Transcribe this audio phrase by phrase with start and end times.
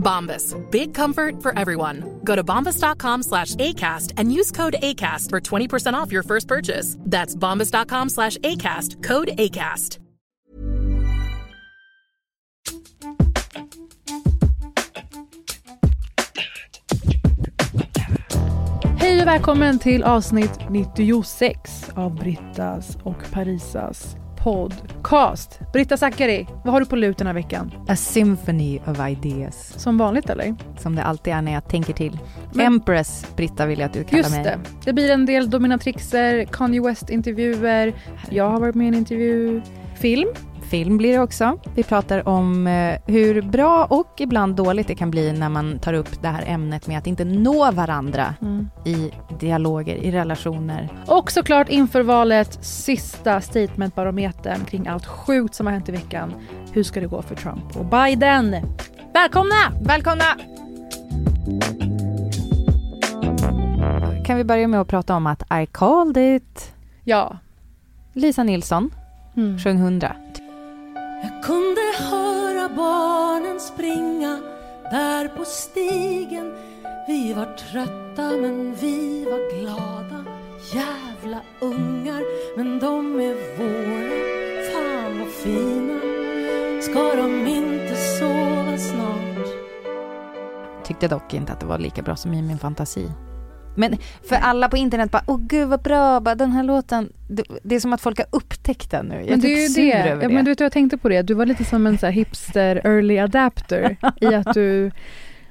[0.00, 0.56] Bombas.
[0.70, 2.20] Big comfort for everyone.
[2.24, 6.96] Go to bombas.com slash ACAST and use code ACAST for 20% off your first purchase.
[7.00, 9.02] That's bombas.com slash ACAST.
[9.02, 9.98] Code ACAST.
[19.10, 25.58] Hej och välkommen till avsnitt 96 av Brittas och Parisas podcast.
[25.72, 27.72] Britta Zackari, vad har du på lut den här veckan?
[27.88, 29.72] A symphony of ideas.
[29.76, 30.54] Som vanligt eller?
[30.78, 32.18] Som det alltid är när jag tänker till.
[32.54, 34.44] Men- Empress, Britta vill jag att du kallar Just mig.
[34.44, 34.58] det.
[34.84, 37.92] Det blir en del dominatrixer, Kanye West-intervjuer,
[38.30, 39.60] jag har varit med i en intervju,
[39.94, 40.28] film.
[40.70, 41.58] Film blir det också.
[41.74, 45.92] Vi pratar om eh, hur bra och ibland dåligt det kan bli när man tar
[45.92, 48.34] upp det här ämnet med att inte nå varandra
[48.84, 50.88] i dialoger, i relationer.
[51.06, 56.32] Och såklart inför valet, sista statementbarometern kring allt sjukt som har hänt i veckan.
[56.72, 58.56] Hur ska det gå för Trump och Biden?
[59.14, 59.54] Välkomna!
[59.82, 60.24] Välkomna!
[64.26, 66.72] Kan vi börja med att prata om att I called it.
[67.04, 67.36] Ja.
[68.12, 68.90] Lisa Nilsson
[69.36, 69.58] Mm.
[69.58, 70.12] sjöng 100.
[71.22, 74.40] Jag kunde höra barnen springa
[74.90, 76.52] där på stigen.
[77.06, 80.24] Vi var trötta men vi var glada.
[80.74, 82.22] Jävla ungar,
[82.56, 84.10] men de är våra.
[84.72, 86.00] Fan vad fina.
[86.82, 89.46] Ska de inte sova snart?
[90.84, 93.10] Tyckte dock inte att det var lika bra som i min fantasi.
[93.74, 93.96] Men
[94.28, 97.12] för alla på internet bara, åh gud vad bra, bara, den här låten,
[97.62, 99.14] det, är som att folk har upptäckt den nu.
[99.14, 99.92] Jag är Men det typ är ju sur det.
[100.10, 100.34] över Ja, det.
[100.34, 101.22] men du vet, jag tänkte på det.
[101.22, 104.90] Du var lite som en så hipster early adapter i att du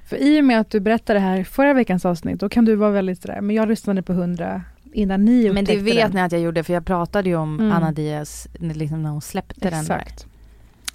[0.05, 2.65] för i och med att du berättade det här i förra veckans avsnitt, då kan
[2.65, 4.61] du vara väldigt sådär, men jag lyssnade på 100
[4.93, 6.11] innan ni upptäckte Men det vet den.
[6.11, 7.71] ni att jag gjorde, för jag pratade ju om Mm.
[7.71, 9.97] Anna Diaz liksom när hon släppte den där.
[9.99, 10.25] Exakt.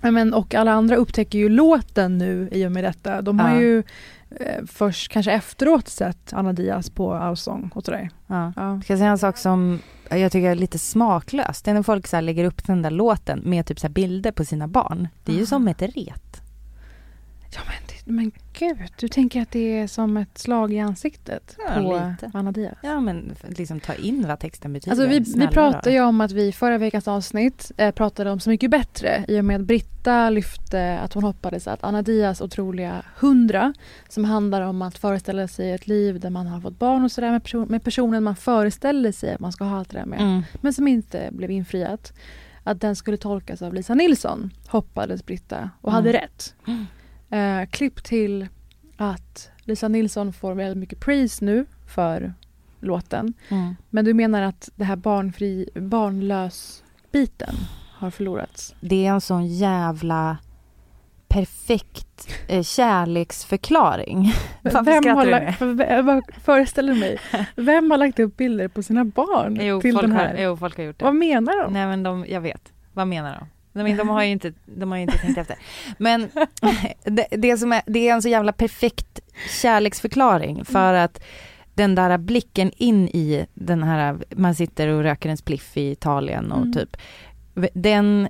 [0.01, 3.23] Men, och alla andra upptäcker ju låten nu i och med detta.
[3.23, 3.61] De har Ja.
[3.61, 3.83] ju
[4.67, 8.11] först kanske efteråt sett Anna Diaz på Allsång och sådär.
[8.27, 8.53] Ja.
[8.57, 8.81] Ja.
[8.81, 9.79] Ska jag säga en sak som
[10.11, 11.65] jag tycker är lite smaklöst?
[11.65, 14.45] Det är när folk så lägger upp den där låten med typ så bilder på
[14.45, 15.09] sina barn.
[15.25, 15.47] Det är ju Aha.
[15.47, 16.43] som ett ret.
[17.55, 21.75] Ja men, men gud, du tänker att det är som ett slag i ansiktet Ja,
[21.75, 22.39] på lite.
[22.39, 22.75] Anna Diaz?
[22.83, 24.91] Ja men liksom ta in vad texten betyder.
[24.91, 28.51] Alltså vi, vi pratade ju om att vi förra veckans avsnitt eh, pratade om Så
[28.51, 33.03] mycket bättre i och med att Britta lyfte att hon hoppades att Anna Diaz otroliga
[33.21, 33.75] 100
[34.09, 37.31] som handlar om att föreställa sig ett liv där man har fått barn och sådär
[37.31, 40.21] med, person, med personen man föreställer sig att man ska ha allt det där med
[40.21, 40.43] Mm.
[40.61, 42.13] men som inte blev infriat.
[42.67, 46.29] Att den skulle tolkas av Lisa Nilsson hoppades Britta och hade
[46.67, 46.87] Mm.
[47.35, 48.49] Eh, klipp till
[48.97, 52.35] att Lisa Nilsson får väldigt mycket praise nu för
[52.81, 53.35] låten.
[53.49, 53.77] Mm.
[53.91, 57.55] Men du menar att det här barnfri, barnlös-biten
[57.93, 58.75] har förlorats?
[58.81, 60.37] Det är en sån jävla
[61.29, 64.33] perfekt eh, kärleksförklaring.
[64.63, 65.59] Varför Vem har lagt,
[66.07, 67.19] bara föreställer mig,
[67.57, 70.39] vem har lagt upp bilder på sina barn Jo till den har, här?
[70.39, 71.05] jo, folk har gjort det.
[71.05, 71.73] Vad menar de?
[71.73, 72.73] Nej men de, jag vet.
[72.93, 73.47] Vad menar de?
[73.75, 75.57] De, de, har ju inte, de har ju inte tänkt efter.
[75.99, 76.31] Men
[77.05, 79.21] det, det, som är, det är en så jävla perfekt
[79.63, 81.23] kärleksförklaring för att
[81.75, 86.53] den där blicken in i den här, man sitter och röker en spliff i Italien
[86.53, 86.73] och Mm.
[86.73, 86.97] typ,
[87.75, 88.29] den,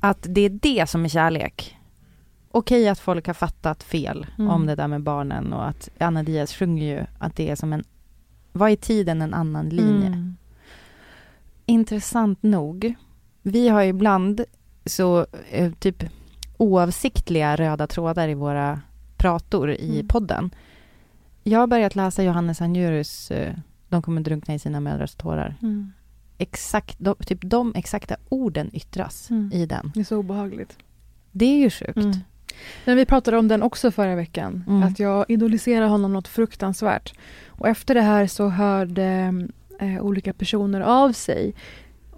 [0.00, 1.78] att det är det som är kärlek.
[2.50, 4.50] Okej att folk har fattat fel Mm.
[4.50, 7.72] om det där med barnen och att Anna Diaz sjunger ju att det är som
[7.72, 7.84] en,
[8.52, 10.06] vad är tiden en annan linje?
[10.06, 10.36] Mm.
[11.66, 12.94] Intressant nog,
[13.42, 14.44] vi har ibland
[14.86, 16.04] så eh, typ
[16.56, 18.80] oavsiktliga röda trådar i våra
[19.16, 20.08] prator i Mm.
[20.08, 20.50] podden.
[21.42, 23.54] Jag har börjat läsa Johannes Anjurus eh,
[23.88, 25.54] De kommer drunkna i sina mödrars tårar.
[25.62, 25.92] Mm.
[26.38, 29.50] Exakt, de, typ de exakta orden yttras Mm.
[29.52, 29.92] i den.
[29.94, 30.78] Det är så obehagligt.
[31.32, 31.96] Det är ju sjukt.
[31.96, 32.12] Mm.
[32.84, 34.64] Men vi pratade om den också förra veckan.
[34.68, 34.82] Mm.
[34.82, 37.14] Att jag idoliserar honom något fruktansvärt.
[37.48, 39.34] Och efter det här så hörde
[39.80, 41.54] eh, olika personer av sig.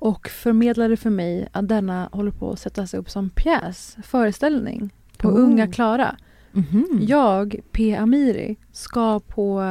[0.05, 5.29] Och förmedlade för mig att denna håller på att sättas upp som pjäs, föreställning, på
[5.29, 5.41] Oh.
[5.41, 6.17] Unga Klara.
[6.53, 6.99] Mhm.
[7.01, 7.97] Jag, P.
[7.97, 9.63] Amiri, ska på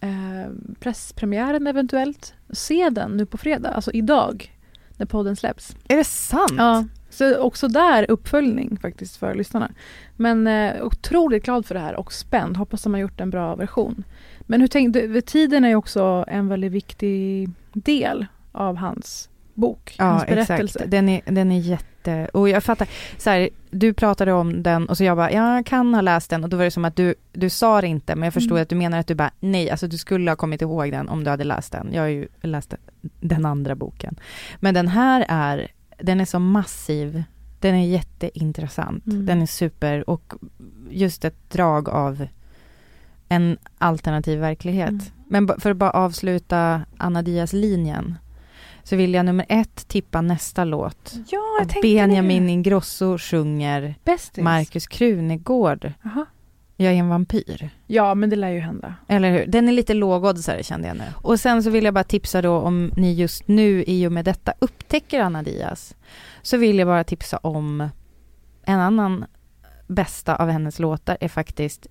[0.00, 0.50] eh,
[0.80, 4.52] presspremiären eventuellt se den nu på fredag, alltså idag,
[4.96, 5.76] när podden släpps.
[5.88, 6.54] Är det sant?
[6.56, 9.70] Ja, så också där uppföljning faktiskt för lyssnarna.
[10.16, 12.56] Men eh, otroligt glad för det här och spänd.
[12.56, 14.04] Hoppas de har gjort en bra version.
[14.40, 20.04] Men hur tänkte, tiden är ju också en väldigt viktig del av hans bok, Ja,
[20.04, 20.78] hans berättelse.
[20.78, 20.90] exakt.
[20.90, 22.28] Den är, den är jätte...
[22.32, 25.66] Och jag fattar, så här, du pratade om den och så jag bara, ja, jag
[25.66, 28.14] kan ha läst den och då var det som att du, du sa det inte,
[28.16, 28.62] men jag förstod Mm.
[28.62, 31.24] att du menar att du bara, nej, alltså du skulle ha kommit ihåg den om
[31.24, 31.88] du hade läst den.
[31.92, 32.74] Jag har ju läst
[33.20, 34.16] den andra boken.
[34.60, 35.68] Men den här är,
[35.98, 37.22] den är så massiv,
[37.60, 39.26] den är jätteintressant, Mm.
[39.26, 40.34] den är super och
[40.90, 42.26] just ett drag av
[43.28, 44.88] en alternativ verklighet.
[44.90, 45.02] Mm.
[45.28, 48.14] Men för att bara avsluta Anna Diaz-linjen
[48.84, 51.14] så vill jag nummer ett tippa nästa låt.
[51.30, 54.44] Ja, Av Benjamin Ingrosso sjunger Bästis.
[54.44, 56.26] Markus Krunegård, Jaha.
[56.76, 57.70] Jag är en vampyr.
[57.86, 58.94] Ja, men det lär ju hända.
[59.08, 59.46] Eller hur?
[59.46, 61.04] Den är lite lågoddsare kände jag nu.
[61.14, 64.24] Och sen så vill jag bara tipsa då om ni just nu i och med
[64.24, 65.96] detta upptäcker Anna Diaz.
[66.42, 67.88] Så vill jag bara tipsa om
[68.64, 69.24] en annan
[69.86, 71.86] bästa av hennes låtar är faktiskt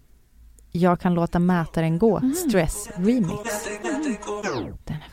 [0.71, 3.29] Jag kan låta mätaren gå, Stress Remix.
[3.83, 5.12] Den är fantastisk.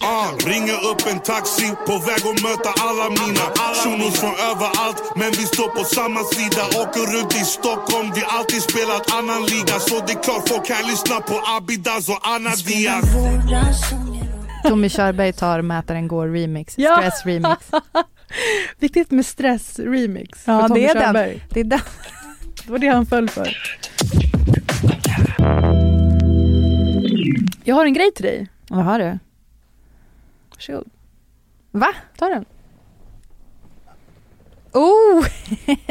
[0.00, 3.44] Ah, ringer upp en taxi på väg att möta alla mina
[3.80, 8.62] shunos från överallt Men vi står på samma sida Åker runt i Stockholm Vi alltid
[8.62, 13.04] spelat annan liga Så det är klart folk kan lyssna på Abidaz och Anna Diaz
[14.68, 16.96] Tommy Körberg tar Mätaren går remix, Ja.
[16.96, 17.70] Stress Remix.
[18.78, 20.38] Viktigt med stress remix.
[20.44, 21.02] Ja, för Tommy det är den.
[21.04, 21.44] Körberg.
[21.50, 21.80] Det är den.
[22.66, 23.56] Det var det han föll för.
[27.64, 28.48] Jag har en grej till dig.
[28.68, 29.18] Vad har du?
[30.56, 30.90] Varsågod.
[31.70, 31.88] Va?
[32.18, 32.44] Ta den.
[34.72, 35.24] Oh!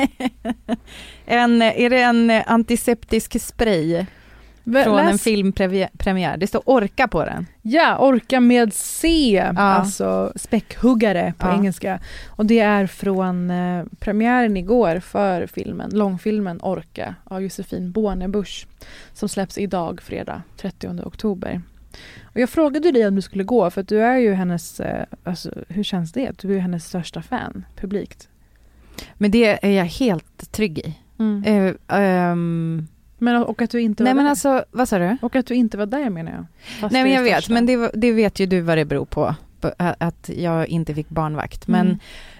[1.25, 4.05] en, är det en antiseptisk spray
[4.63, 6.37] från en läs- filmpremiär?
[6.37, 7.45] Det står orka på den.
[7.61, 11.53] Ja, Orka med C, alltså späckhuggare på Ja.
[11.53, 11.99] engelska.
[12.27, 18.67] Och det är från eh, premiären igår för filmen, långfilmen Orka av Josefin Bornebusch
[19.13, 21.61] som släpps idag, fredag 30 oktober.
[22.23, 25.05] Och jag frågade dig om du skulle gå för att du är ju hennes, eh,
[25.23, 26.31] alltså, hur känns det?
[26.41, 28.29] Du är ju hennes största fan, publikt.
[29.13, 30.93] Men det är jag helt trygg i.
[31.45, 32.87] Eh, ehm,
[33.17, 34.29] Men, och att du inte var nej men där.
[34.29, 35.17] alltså, vad sa du?
[35.21, 36.45] Och att du inte var där menar jag.
[36.79, 39.35] Fast Nej men jag vet, men det, det vet ju du vad det beror på.
[39.77, 41.67] att jag inte fick barnvakt.
[41.67, 41.87] Men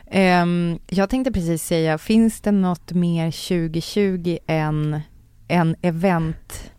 [0.08, 0.72] Mm.
[0.72, 5.02] ehm, jag tänkte precis säga, finns det något mer 2020 än
[5.48, 6.72] en event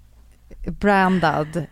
[0.80, 1.66] brandad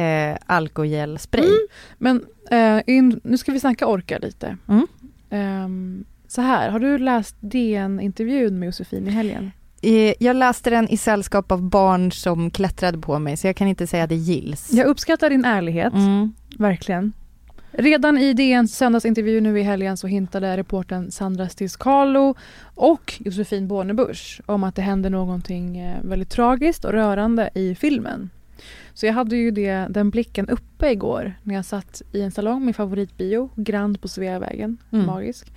[0.00, 1.44] eh, alkoholspray?
[1.44, 1.58] Mm.
[1.98, 4.56] Men eh, in, nu ska vi snacka orka lite.
[4.68, 4.86] Mm.
[5.30, 9.50] Ehm, så här, har du läst DN-intervjun med Josefin i helgen?
[9.82, 13.68] Eh, Jag läste den i sällskap av barn som klättrade på mig, så jag kan
[13.68, 14.72] inte säga det gills.
[14.72, 16.32] Jag uppskattar din ärlighet, Mm.
[16.58, 17.12] verkligen.
[17.72, 22.34] Redan i DNs söndagsintervju nu i helgen så hintade reportern Sandra Stiscalo
[22.74, 28.30] och Josefin Bornebusch om att det händer någonting eh, väldigt tragiskt och rörande i filmen.
[29.00, 32.64] Så jag hade ju det, den blicken uppe igår när jag satt i en salong,
[32.64, 35.06] min favoritbio, Grand på Sveavägen, Mm.
[35.06, 35.52] magisk.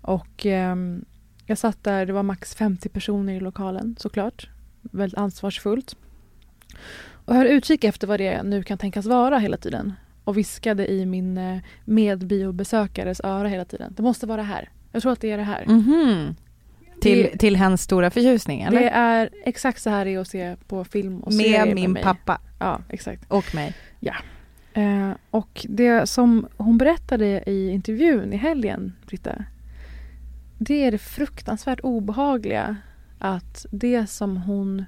[0.00, 1.04] Och ehm,
[1.46, 4.48] jag satt där, det var max 50 personer i lokalen såklart.
[4.82, 5.96] Väldigt ansvarsfullt.
[7.10, 9.92] Och höll utkik efter vad det nu kan tänkas vara hela tiden.
[10.24, 13.94] Och viskade i min eh, medbiobesökares öra hela tiden.
[13.96, 14.68] Det måste vara det här.
[14.92, 15.64] Jag tror att det är det här.
[15.66, 16.34] Mhm.
[17.00, 18.80] Till, Det- till hens stora förtjusning, eller?
[18.80, 21.92] Det är exakt så här det är att se på film och serier Med min
[21.92, 22.02] mig.
[22.02, 23.24] pappa Ja, exakt.
[23.28, 23.74] och mig.
[24.72, 29.44] Eh, och det som hon berättade i intervjun i helgen, Britta,
[30.58, 32.76] det är det fruktansvärt obehagliga
[33.18, 34.84] att det som hon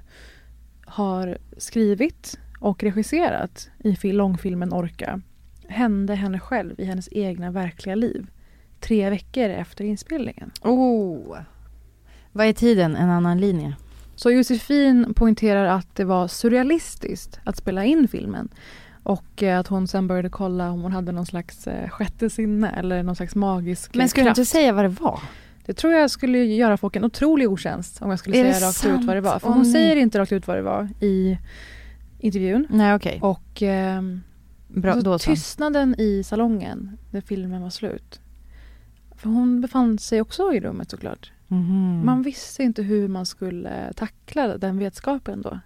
[0.85, 5.21] har skrivit och regisserat i fil- långfilmen Orka
[5.67, 8.27] hände henne själv i hennes egna verkliga liv
[8.79, 10.51] tre veckor efter inspelningen.
[10.61, 11.37] Oh.
[12.31, 12.95] Vad är tiden?
[12.95, 13.75] En annan linje?
[14.19, 18.49] Så Josefin poängterar att det var surrealistiskt att spela in filmen
[19.03, 22.69] och eh, att hon sen började kolla om hon hade någon slags eh, sjätte sinne
[22.69, 24.37] eller någon slags magisk Men skulle du kraft.
[24.37, 25.19] inte säga vad det var?
[25.65, 28.77] Det tror jag skulle göra folk en otrolig otjänst om jag skulle Är säga rakt
[28.77, 29.01] sant?
[29.01, 29.39] ut vad det var.
[29.39, 31.37] För hon säger inte rakt ut vad det var i
[32.19, 32.67] intervjun.
[32.69, 33.19] Nej, okej.
[33.21, 34.21] Och ehm,
[34.67, 35.31] Bra, så då så.
[35.31, 38.19] tystnaden i salongen när filmen var slut.
[39.15, 41.31] För hon befann sig också i rummet såklart.
[41.51, 42.01] Mhm.
[42.05, 45.59] Man visste inte hur man skulle tackla den vetskapen då.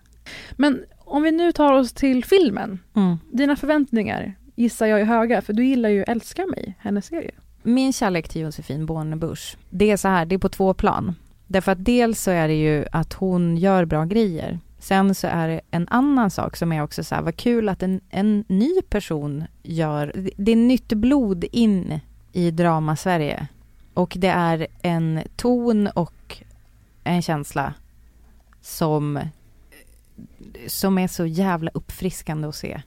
[0.51, 2.79] Men om vi nu tar oss till filmen.
[2.95, 3.17] Mm.
[3.31, 7.31] Dina förväntningar gissar jag är höga för du gillar ju Älska mig, hennes serie.
[7.63, 11.15] min kärlek till Josefin Bornebusch, det är så här, det är på två plan.
[11.47, 14.59] Därför att dels så är det ju att hon gör bra grejer.
[14.79, 17.83] Sen så är det en annan sak som är också så här, vad kul att
[17.83, 21.99] en, en ny person gör, det är nytt blod in
[22.31, 23.47] i drama-Sverige.
[23.93, 26.43] Och det är en ton och
[27.03, 27.73] en känsla
[28.61, 29.19] som,
[30.67, 32.81] som är så jävla uppfriskande att se.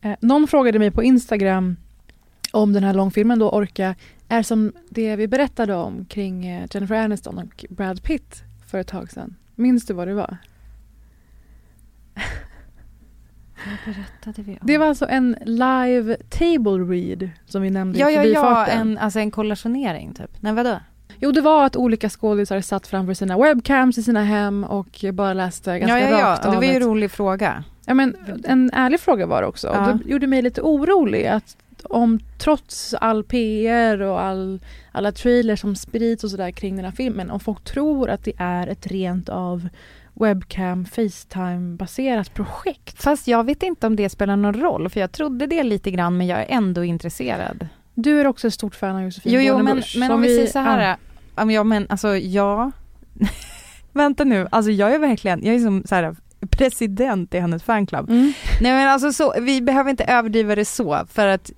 [0.00, 1.76] Eh, någon frågade mig på Instagram
[2.52, 3.94] om den här långfilmen då, Orka,
[4.28, 8.88] är som det vi berättade om kring eh, Jennifer Aniston och Brad Pitt för ett
[8.88, 9.36] tag sedan.
[9.54, 10.36] Minns du vad det var?
[13.64, 14.58] Vad berättade vi om?
[14.62, 18.98] Det var alltså en live table read som vi nämnde Ja, i ja, ja, en,
[18.98, 20.30] alltså en kollationering typ.
[20.40, 20.78] Nej, vadå?
[21.18, 25.32] Jo, det var att olika skådisar satt framför sina webcams i sina hem och bara
[25.32, 27.64] läste ganska ja, ja, rakt ja, det av var ju en rolig fråga.
[27.86, 29.66] Ja, men en ärlig fråga var det också.
[29.66, 29.98] Ja.
[30.04, 34.60] Det gjorde mig lite orolig att om trots all PR och all,
[34.92, 38.32] alla trailers som sprids och sådär kring den här filmen, om folk tror att det
[38.38, 39.68] är ett rent av
[40.20, 43.02] webcam, Facetime baserat projekt.
[43.02, 46.16] Fast jag vet inte om det spelar någon roll, för jag trodde det lite grann,
[46.16, 47.68] men jag är ändå intresserad.
[47.94, 50.46] Du är också ett stort fan av Josefin Jo, jo, men, men om vi säger
[50.46, 50.96] så här,
[51.36, 51.52] ja.
[51.52, 51.64] ja.
[51.64, 52.70] men, alltså ja,
[53.92, 56.16] vänta nu, alltså jag är verkligen, jag är som så här
[56.50, 58.10] president i hennes fanclub.
[58.10, 58.32] Mm.
[58.60, 61.50] Nej men alltså så, vi behöver inte överdriva det så, för att,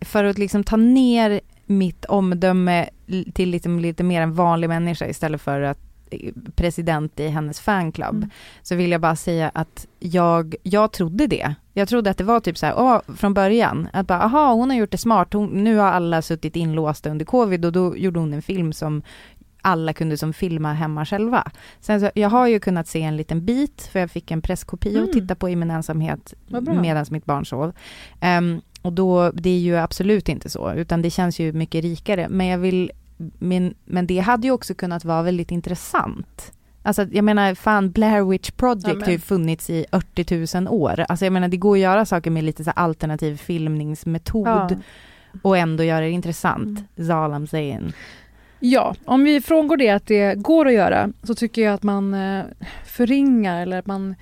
[0.00, 2.88] för att liksom ta ner mitt omdöme
[3.34, 5.78] till liksom lite mer en vanlig människa istället för att
[6.54, 8.30] president i hennes fanclub, Mm.
[8.62, 11.54] så vill jag bara säga att jag, jag trodde det.
[11.72, 14.70] Jag trodde att det var typ så här, åh, från början, att bara, aha, hon
[14.70, 18.20] har gjort det smart, hon, nu har alla suttit inlåsta under covid och då gjorde
[18.20, 19.02] hon en film som
[19.66, 21.50] alla kunde som filma hemma själva.
[21.80, 24.92] Sen så, jag har ju kunnat se en liten bit, för jag fick en presskopia
[24.92, 25.04] Mm.
[25.04, 26.34] att titta på i min ensamhet
[26.82, 27.72] medan mitt barn sov.
[28.20, 32.26] Ehm, och då, det är ju absolut inte så, utan det känns ju mycket rikare.
[32.30, 32.90] Men jag vill,
[33.38, 36.52] men, men det hade ju också kunnat vara väldigt intressant.
[36.82, 39.02] Alltså jag menar, fan Blair Witch Project Amen.
[39.02, 41.04] har ju funnits i 80 000 år.
[41.08, 44.70] Alltså jag menar, det går att göra saker med lite så alternativ filmningsmetod Ja.
[45.42, 46.78] och ändå göra det intressant.
[46.96, 47.08] Mm.
[47.08, 47.92] Zalam saying.
[48.60, 52.14] Ja, om vi frångår det att det går att göra så tycker jag att man
[52.14, 52.44] eh,
[52.84, 54.14] förringar eller att man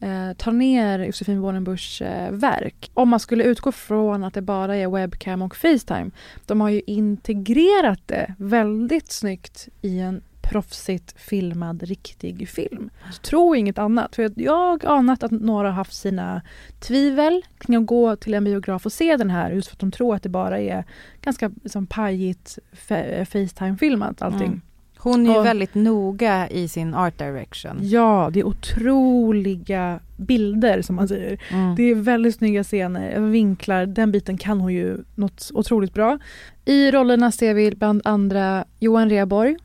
[0.00, 2.90] eh, tar ner Josefin Bornebuschs eh, verk.
[2.94, 6.10] Om man skulle utgå från att det bara är webcam och Facetime.
[6.46, 12.90] De har ju integrerat det väldigt snyggt i en proffsigt filmad riktig film.
[13.12, 14.16] Så tro inget annat.
[14.16, 16.42] För jag har anat att några har haft sina
[16.80, 19.90] tvivel kring att gå till en biograf och se den här just för att de
[19.90, 20.84] tror att det bara är
[21.20, 24.46] ganska liksom, pajigt eh, Facetime-filmat allting.
[24.46, 24.60] Mm.
[25.10, 27.78] Hon är ju Och- väldigt noga i sin art direction.
[27.80, 31.38] Ja, det är otroliga bilder som man säger.
[31.50, 31.74] Mm.
[31.74, 36.18] Det är väldigt snygga scener, vinklar, den biten kan hon ju något otroligt bra.
[36.64, 39.56] I rollerna ser vi bland andra Johan Rheborg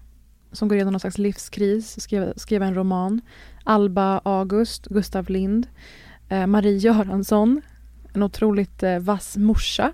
[0.51, 3.21] som går igenom någon slags livskris, skrev, skrev en roman.
[3.63, 5.67] Alba August, Gustav Lind,
[6.29, 7.61] eh, Marie Göransson,
[8.13, 9.91] en otroligt eh, vass morsa.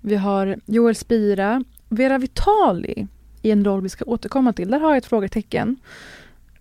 [0.00, 3.06] Vi har Joel Spira, Vera Vitali
[3.46, 4.70] i en roll vi ska återkomma till.
[4.70, 5.76] Där har jag ett frågetecken.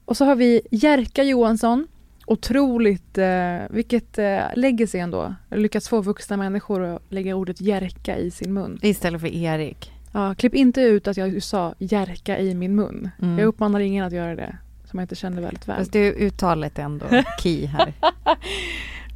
[0.06, 1.88] Och så har vi Jerka Johansson,
[2.26, 5.36] otroligt, eh, vilket eh, legacy ändå.
[5.52, 8.80] Lyckats få vuxna människor att lägga ordet Jerka i sin mun.
[8.82, 9.92] Istället för Erik.
[10.14, 13.10] Ja, klipp inte ut att jag sa Jerka i min mun.
[13.22, 13.40] Mm.
[13.40, 14.58] Jag uppmanar ingen att göra det,
[14.90, 15.78] som jag inte känner väldigt väl.
[15.78, 17.06] Fast det är uttalet ändå
[17.44, 17.94] key här.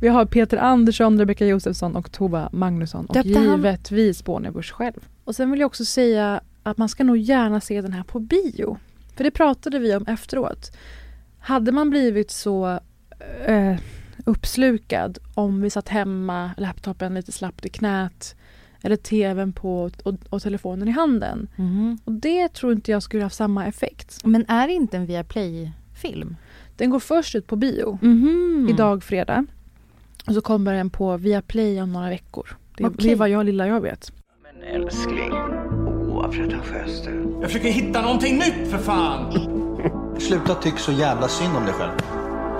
[0.01, 3.05] Vi har Peter Andersson, Rebecca Josefsson och Tova Magnusson.
[3.05, 4.99] Och Döpte givetvis Bornebusch själv.
[5.23, 8.19] Och sen vill jag också säga att man ska nog gärna se den här på
[8.19, 8.77] bio.
[9.15, 10.71] För det pratade vi om efteråt.
[11.39, 12.79] Hade man blivit så
[13.45, 13.75] eh,
[14.25, 18.35] uppslukad om vi satt hemma, laptopen lite slappt i knät
[18.81, 21.47] eller tvn på och, och telefonen i handen.
[21.55, 21.97] Mhm.
[22.05, 24.25] Och det tror inte jag skulle ha samma effekt.
[24.25, 26.35] Men är det inte en Viaplay-film?
[26.77, 28.67] Den går först ut på bio Mhm.
[28.69, 29.45] idag fredag.
[30.27, 32.57] Och så kommer den på Viaplay om några veckor.
[32.77, 32.97] Det, Okej.
[32.99, 34.11] det är vad jag lilla jag vet.
[34.43, 35.31] Men älskling,
[36.21, 37.37] vad pretentiöst du.
[37.41, 39.33] Jag försöker hitta någonting nytt för fan!
[40.19, 41.91] Sluta tycka så jävla synd om dig själv.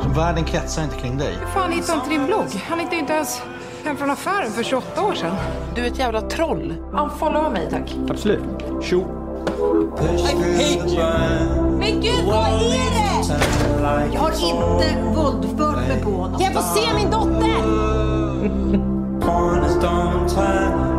[0.02, 1.38] Som världen kretsar inte kring dig.
[1.54, 2.48] fan hittade inte din blogg?
[2.70, 3.42] Han hittade inte ens
[3.84, 5.36] hem från affären för 28 år sedan.
[5.76, 6.76] Du är ett jävla troll.
[6.92, 7.96] Unfollowa mig tack.
[8.10, 8.44] Absolut.
[8.82, 9.08] Tjo.
[11.80, 14.14] Men gud, vad är det?
[14.14, 16.40] Jag har inte våldfört mig på honom.
[16.40, 17.60] Kan jag få se min dotter?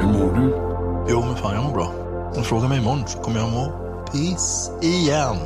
[0.00, 0.46] Hur mår du?
[1.10, 1.92] Jo, men fan jag mår bra.
[2.42, 3.72] Frågar mig imorgon så kommer jag må
[4.12, 5.36] piss igen.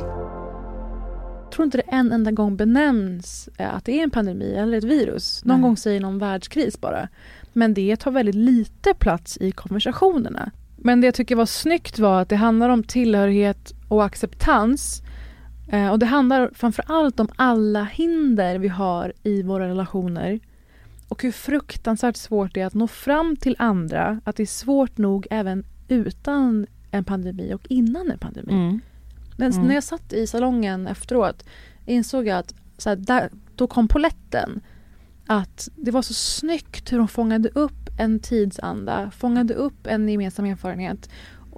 [1.51, 4.83] tror inte det en enda gång benämns eh, att det är en pandemi eller ett
[4.83, 5.45] virus.
[5.45, 5.67] Någon Nej.
[5.67, 7.07] gång säger någon världskris bara.
[7.53, 10.51] Men det tar väldigt lite plats i konversationerna.
[10.77, 15.01] Men det jag tycker var snyggt var att det handlar om tillhörighet och acceptans.
[15.69, 20.39] Eh, och det handlar framför allt om alla hinder vi har i våra relationer.
[21.07, 24.21] Och hur fruktansvärt svårt det är att nå fram till andra.
[24.23, 28.53] Att det är svårt nog även utan en pandemi och innan en pandemi.
[28.53, 28.79] Mm.
[29.37, 29.67] Men Mm.
[29.67, 31.45] när jag satt i salongen efteråt
[31.85, 34.61] insåg jag att så här, där, då kom poletten.
[35.25, 40.45] Att det var så snyggt hur de fångade upp en tidsanda, fångade upp en gemensam
[40.45, 41.09] erfarenhet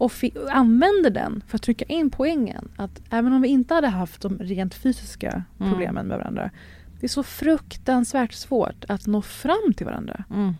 [0.01, 2.71] och fi- och använde den för att trycka in poängen.
[2.77, 5.71] Att även om vi inte hade haft de rent fysiska Mm.
[5.71, 6.49] problemen med varandra.
[6.99, 10.23] Det är så fruktansvärt svårt att nå fram till varandra.
[10.29, 10.53] Mm.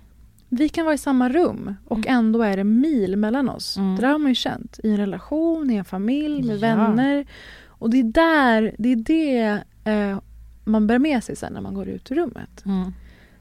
[0.50, 3.78] Vi kan vara i samma rum och ändå är det mil mellan oss.
[3.78, 3.96] Mm.
[3.96, 4.80] Det där har man ju känt.
[4.84, 6.60] I en relation, i en familj, med Ja.
[6.60, 7.26] vänner.
[7.68, 10.20] Och det är där, det är det eh,
[10.64, 12.66] man bär med sig sen när man går ut ur rummet.
[12.66, 12.92] Mm.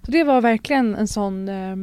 [0.03, 1.77] Så det var verkligen en sån, eh,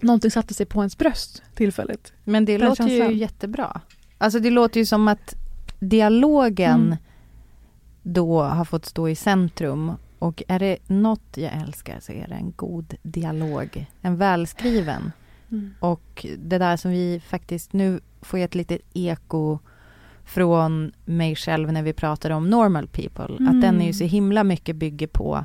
[0.00, 2.12] någonting satte sig på ens bröst tillfälligt.
[2.24, 3.18] Men det Den låter ju känslan.
[3.18, 3.80] jättebra.
[4.18, 5.34] Alltså det låter ju som att
[5.80, 6.96] dialogen Mm.
[8.02, 9.92] då har fått stå i centrum.
[10.18, 13.86] Och är det något jag älskar så är det en god dialog.
[14.02, 15.12] En välskriven.
[15.50, 15.74] Mm.
[15.80, 19.58] Och det där som vi faktiskt, nu får jag ett litet eko
[20.24, 23.36] från mig själv när vi pratade om normal people.
[23.38, 23.48] Mm.
[23.48, 25.44] Att den är ju så himla mycket bygger på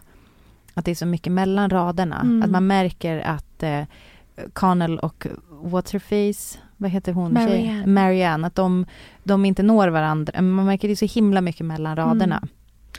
[0.74, 2.20] att det är så mycket mellan raderna.
[2.22, 2.44] Mm.
[2.44, 3.82] Att man märker att eh,
[4.54, 5.28] Connell och
[5.64, 7.34] What's her face, vad heter hon?
[7.34, 7.88] Marianne.
[7.88, 8.48] Marianne.
[8.48, 8.86] Att de,
[9.24, 10.42] de inte når varandra.
[10.42, 12.38] Man märker det så himla mycket mellan raderna.
[12.38, 12.50] Mm.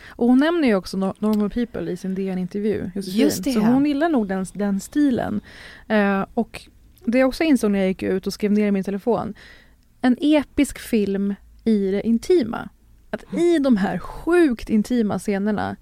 [0.08, 2.90] Och hon nämner ju också Nor- Normal People i sin DN-intervju.
[2.94, 3.52] Just det.
[3.52, 5.40] Så hon gillar nog den, den stilen.
[5.88, 6.62] Eh, och
[7.04, 9.34] det jag också insåg när jag gick ut och skrev ner i min telefon.
[10.00, 11.34] En episk film
[11.64, 12.68] i det intima.
[13.10, 15.76] Att i de här sjukt intima scenerna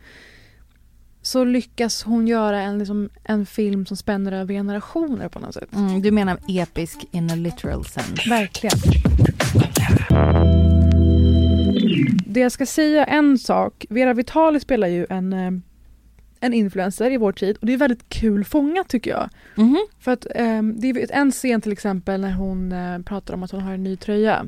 [1.23, 5.75] så lyckas hon göra en, liksom, en film som spänner över generationer på något sätt.
[5.75, 8.31] Mm, du menar episk in a literal sense?
[8.31, 8.79] Verkligen.
[12.27, 13.87] Det jag ska säga en sak.
[13.89, 15.51] Vera Vitali spelar ju en, eh,
[16.41, 19.29] en influencer i vår tid och det är väldigt kul fångat tycker jag.
[19.55, 19.79] Mhm.
[19.99, 23.51] För att eh, det är en scen till exempel när hon eh, pratar om att
[23.51, 24.47] hon har en ny tröja.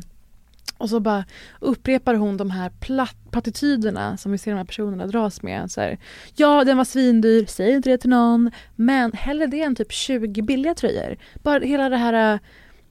[0.82, 1.24] Och så bara
[1.60, 5.70] upprepar hon de här platt, plattityderna som vi ser de här personerna dras med.
[5.70, 5.98] Så här,
[6.36, 8.50] ja, den var svindyr, säg inte det till någon.
[8.76, 11.16] Men hellre det än typ 20 billiga tröjor.
[11.42, 12.38] Bara hela det här...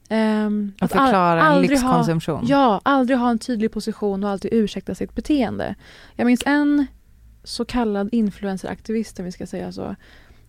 [0.10, 2.36] ehm, Att förklara aldrig lyxkonsumtion.
[2.39, 5.75] Ha, ja, aldrig ha en tydlig position och alltid ursäkta sitt beteende.
[6.15, 6.86] Jag minns en
[7.43, 9.95] så kallad influenceraktivist, om vi ska säga så,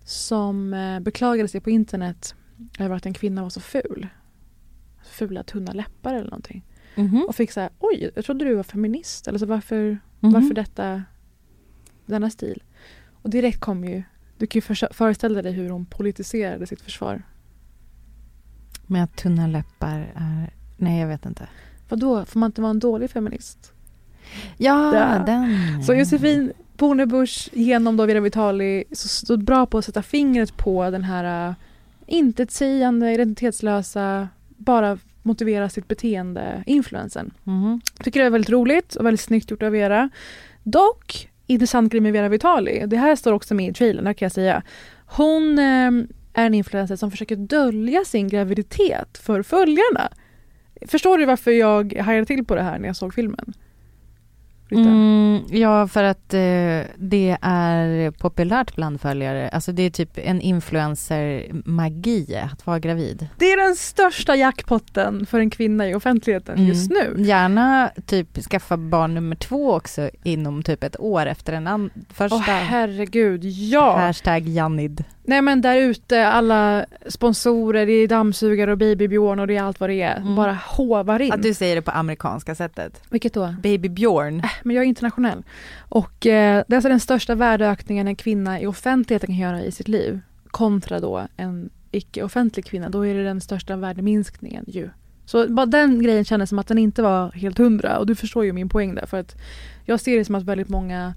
[0.04, 2.34] som eh, beklagade sig på internet
[2.78, 4.08] över att en kvinna var så ful.
[5.04, 6.64] Fula tunna läppar eller någonting.
[6.94, 7.24] Mhm.
[7.28, 9.28] Och fick så här, oj, jag trodde du var feminist.
[9.28, 10.32] Eller så varför, Mhm.
[10.32, 11.02] varför detta,
[12.06, 12.62] denna stil?
[13.22, 14.02] Och direkt kom ju,
[14.38, 17.22] du kan ju föreställa dig hur hon politiserade sitt försvar.
[18.86, 20.50] Med att tunna läppar är...
[20.76, 21.48] Nej, jag vet inte.
[21.88, 23.72] Vad då får man inte vara en dålig feminist?
[24.56, 25.26] Ja, Där.
[25.26, 25.82] den.
[25.84, 30.90] Så Josefin Bornebusch genom då Vera Vitali så stod bra på att sätta fingret på
[30.90, 31.54] den här uh,
[32.06, 37.30] intetsägande, identitetslösa, bara motivera sitt beteende influensen.
[37.44, 37.80] Mhm.
[38.04, 40.10] Tycker det är väldigt roligt och väldigt snyggt gjort av Vera.
[40.62, 44.26] Dock, intressant grej med Vera Vitali, det här står också med i trailern, här kan
[44.26, 44.62] jag säga.
[45.06, 45.90] Hon eh,
[46.32, 50.12] är en influencer som försöker dölja sin graviditet för följarna.
[50.86, 53.52] Förstår du varför jag hajade till på det här när jag såg filmen?
[54.74, 54.88] Britta?
[54.90, 59.48] Mm, ja, för att eh, det är populärt bland följare.
[59.48, 63.26] Alltså det är typ en influencer-magi att vara gravid.
[63.38, 67.06] Det är den största jackpotten för en kvinna i offentligheten just nu.
[67.06, 67.24] Mm.
[67.24, 72.36] Gärna typ skaffa barn nummer två också inom typ ett år efter den an- första.
[72.36, 73.96] Åh herregud, ja!
[73.96, 75.04] Hashtag Jannid.
[75.24, 79.80] Nej men där ute, alla sponsorer, det är dammsugare och babybjörn och det är allt
[79.80, 80.16] vad det är.
[80.16, 80.36] Mm.
[80.36, 81.32] Bara hovar in.
[81.32, 83.02] Att du säger det på amerikanska sättet.
[83.10, 83.54] Vilket då?
[83.62, 84.38] Baby Björn.
[84.38, 85.42] Äh, Men jag är internationell.
[85.78, 89.72] Och eh, det är alltså den största värdeökningen en kvinna i offentligheten kan göra i
[89.72, 90.20] sitt liv.
[90.46, 92.88] Kontra då en icke-offentlig kvinna.
[92.88, 94.90] Då är det den största värdeminskningen ju.
[95.24, 97.98] Så bara den grejen kändes som att den inte var helt hundra.
[97.98, 99.06] Och du förstår ju min poäng där.
[99.06, 99.36] För att
[99.84, 101.14] jag ser det som att väldigt många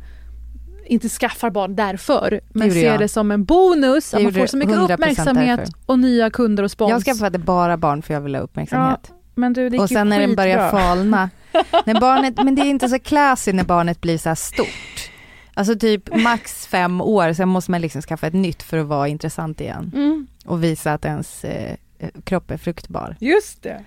[0.86, 2.42] inte skaffar barn därför.
[2.50, 3.00] Men ser jag.
[3.00, 4.14] det som en bonus.
[4.14, 5.74] Att man får så mycket 100% uppmärksamhet därför.
[5.86, 6.90] och nya kunder och spons.
[6.90, 9.12] Jag skaffade bara barn för jag ville ha uppmärksamhet.
[9.36, 10.82] Men du, det och sen när den börjar skitbra.
[10.82, 11.30] falna.
[11.86, 15.12] när barnet, men det är inte så classy när barnet blir så här stort.
[15.54, 19.08] Alltså typ max fem år, sen måste man liksom skaffa ett nytt för att vara
[19.08, 19.92] intressant igen.
[19.96, 20.28] Mm.
[20.46, 21.76] Och visa att ens eh,
[22.24, 23.16] kropp är fruktbar.
[23.20, 23.84] Just det.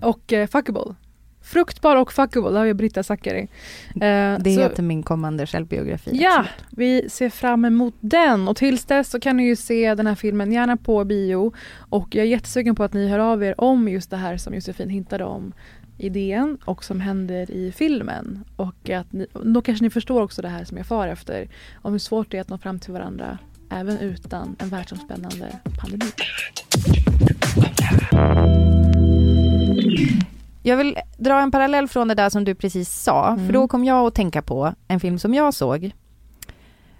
[0.00, 0.94] Och eh, fuckable.
[1.52, 3.40] Fruktbar och fuckable, har ju Britta Zackari.
[3.94, 3.98] Eh,
[4.40, 6.10] Det så- heter min kommande självbiografi.
[6.14, 6.64] Ja, absolut.
[6.70, 10.14] vi ser fram emot den och tills dess så kan ni ju se den här
[10.14, 13.88] filmen gärna på bio och jag är jättesugen på att ni hör av er om
[13.88, 15.52] just det här som Josefin hintade om
[15.98, 18.44] i DN och som händer i filmen.
[18.56, 21.48] Och att ni, då kanske ni förstår också det här som jag far efter
[21.82, 23.38] om hur svårt det är att nå fram till varandra
[23.70, 25.46] även utan en världsomspännande
[25.80, 26.06] pandemi.
[30.62, 33.46] Jag vill dra en parallell från det där som du precis sa, Mm.
[33.46, 35.90] för då kom jag att tänka på en film som jag såg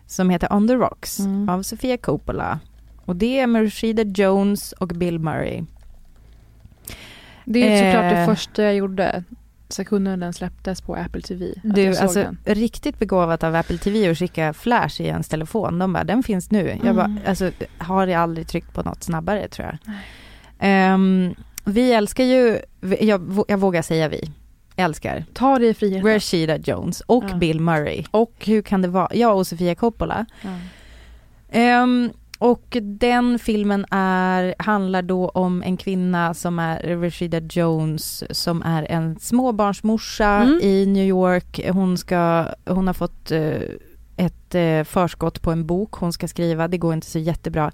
[0.06, 1.48] som heter On the Rocks Mm.
[1.48, 2.60] av Sofia Coppola.
[3.04, 5.62] Och det är Rashida Jones och Bill Murray.
[7.44, 8.26] Det är såklart det Eh.
[8.26, 9.24] första jag gjorde
[9.68, 11.52] sekunden den släpptes på Apple TV.
[11.62, 12.38] Du, jag alltså den.
[12.44, 15.78] riktigt begåvat av Apple TV att skicka flash i ens telefon.
[15.78, 16.66] De bara, den finns nu.
[16.68, 16.96] Jag Mm.
[16.96, 19.94] bara, alltså har jag aldrig tryckt på något snabbare tror jag.
[20.58, 22.58] Ehm, vi älskar ju,
[23.00, 24.30] jag, jag vågar säga vi,
[24.76, 26.06] älskar Ta dig friheten.
[26.14, 27.36] Rashida Jones och Ja.
[27.36, 28.04] Bill Murray.
[28.10, 30.26] Och hur kan det vara, jag och Sofia Coppola.
[30.42, 30.50] Ja.
[31.50, 38.62] Ehm, och den filmen är, handlar då om en kvinna som är Rashida Jones som
[38.62, 40.60] är en småbarnsmorsa Mm.
[40.62, 41.60] i New York.
[41.72, 43.52] Hon, ska, hon har fått eh,
[44.16, 46.68] ett eh, förskott på en bok hon ska skriva.
[46.68, 47.70] Det går inte så jättebra.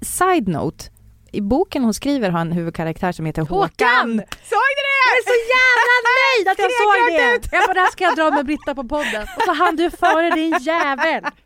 [0.00, 0.84] Side note,
[1.32, 4.10] i boken hon skriver har en huvudkaraktär som heter Håkan.
[4.42, 4.98] Såg du det?
[5.02, 7.56] Jag är så jävla nöjd att jag såg det!
[7.56, 9.22] Jag bara, det här ska jag dra med Britta på podden.
[9.36, 11.22] Och så hann du före din jävel.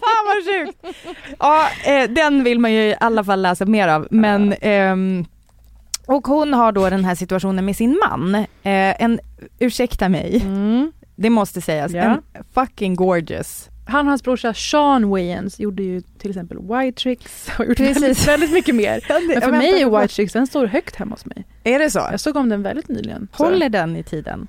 [0.00, 0.98] Fan vad sjukt!
[1.38, 4.08] Ja, eh, den vill man ju i alla fall läsa mer av.
[4.10, 5.24] Men, ehm,
[6.06, 8.34] och hon har då den här situationen med sin man.
[8.34, 9.20] Eh, en,
[9.58, 10.44] ursäkta mig,
[11.16, 12.04] det måste sägas, Mm.
[12.32, 12.38] Ja.
[12.38, 13.68] en fucking gorgeous.
[13.86, 18.28] Han och hans brorsa Sean Wayans gjorde ju till exempel White Tricks och gjort väldigt,
[18.28, 19.00] väldigt mycket mer.
[19.08, 21.44] Ja, det- Men för mig är White Tricks, den står högt hemma hos mig.
[21.64, 21.98] Är det så?
[22.10, 23.28] Jag såg om den väldigt nyligen.
[23.36, 24.48] Så Håller den i tiden?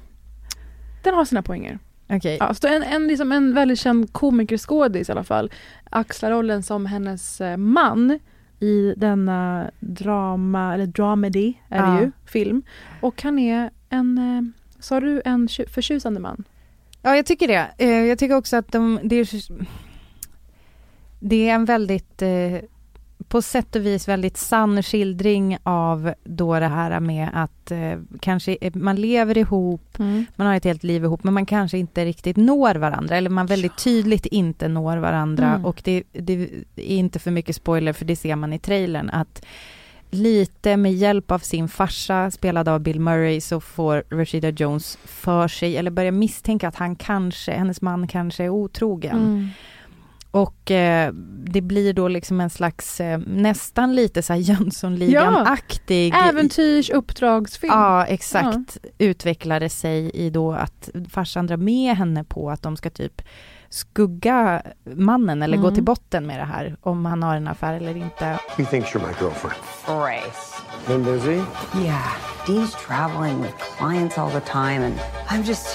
[1.03, 1.79] Den har sina poänger.
[2.09, 2.37] Okej.
[2.39, 5.51] Ja, så en, en, liksom en väldigt känd komikerskådis i alla fall
[5.89, 8.19] axlar rollen som hennes eh, man
[8.59, 12.01] i denna drama, eller dramedy är det Ja.
[12.01, 12.61] ju, film.
[13.01, 14.41] Och han är en, eh,
[14.83, 16.43] sa du en tju- förtjusande man?
[17.05, 17.67] Ja, jag tycker det.
[17.77, 19.27] Eh, jag tycker också att de, det är,
[21.19, 22.59] det är en väldigt, eh,
[23.27, 28.57] på sätt och vis väldigt sann skildring av då det här med att eh, kanske
[28.73, 29.97] man lever ihop,
[30.35, 33.45] man har ett helt liv ihop, men man kanske inte riktigt når varandra, eller man
[33.45, 35.49] väldigt tydligt inte når varandra.
[35.49, 35.65] Mm.
[35.65, 36.33] Och det, det
[36.75, 39.45] är inte för mycket spoiler, för det ser man i trailern, att
[40.09, 45.47] lite med hjälp av sin farsa, spelad av Bill Murray, så får Rashida Jones för
[45.47, 49.17] sig, eller börjar misstänka att han kanske, hennes man kanske är otrogen.
[49.17, 49.49] Mm.
[50.31, 51.13] Och eh,
[51.45, 56.13] det blir då liksom en slags, eh, nästan lite så här Jönssonligan-aktig.
[56.15, 57.73] Äventyrs uppdragsfilm.
[57.73, 58.77] Ja, exakt.
[58.97, 63.21] Utvecklade sig i då att farsan drar med henne på att de ska typ
[63.75, 64.61] skugga
[64.95, 65.73] mannen eller gå Mm.
[65.75, 68.39] till botten med det här, om han har en affär eller inte.
[68.57, 69.55] He thinks you're my girlfriend.
[69.85, 70.55] Grace.
[70.87, 71.41] Been busy?
[71.85, 72.11] Yeah,
[72.47, 75.67] Dean's traveling with clients all the time, and I'm just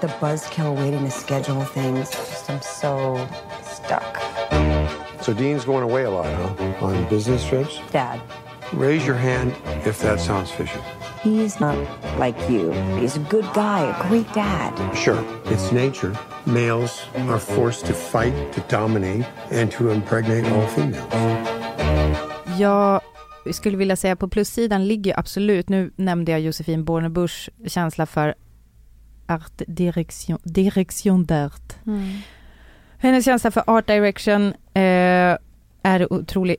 [0.00, 2.10] the buzzkill waiting to schedule things.
[2.10, 3.18] Just I'm so
[3.62, 4.18] stuck.
[5.20, 6.86] So Dean's going away a lot, huh?
[6.86, 7.80] On business trips?
[7.92, 8.20] Dad,
[8.72, 9.52] Raise your hand
[9.86, 10.80] if that sounds fishy.
[11.22, 11.76] He's not
[12.18, 12.72] like you.
[13.00, 14.72] He's a good guy, a great dad.
[14.94, 16.12] Sure, it's nature.
[16.44, 21.48] Males are forced to fight, to dominate, and to impregnate all females.
[22.58, 23.00] Jag
[23.52, 28.34] skulle vilja säga på plussidan ligger absolut, nu nämnde jag Josefin Bornebuschs känsla för
[29.26, 31.86] art direction, direction d'art.
[31.86, 32.08] Mm.
[32.98, 35.36] Hennes känsla för art direction eh,
[35.82, 36.56] är otrolig.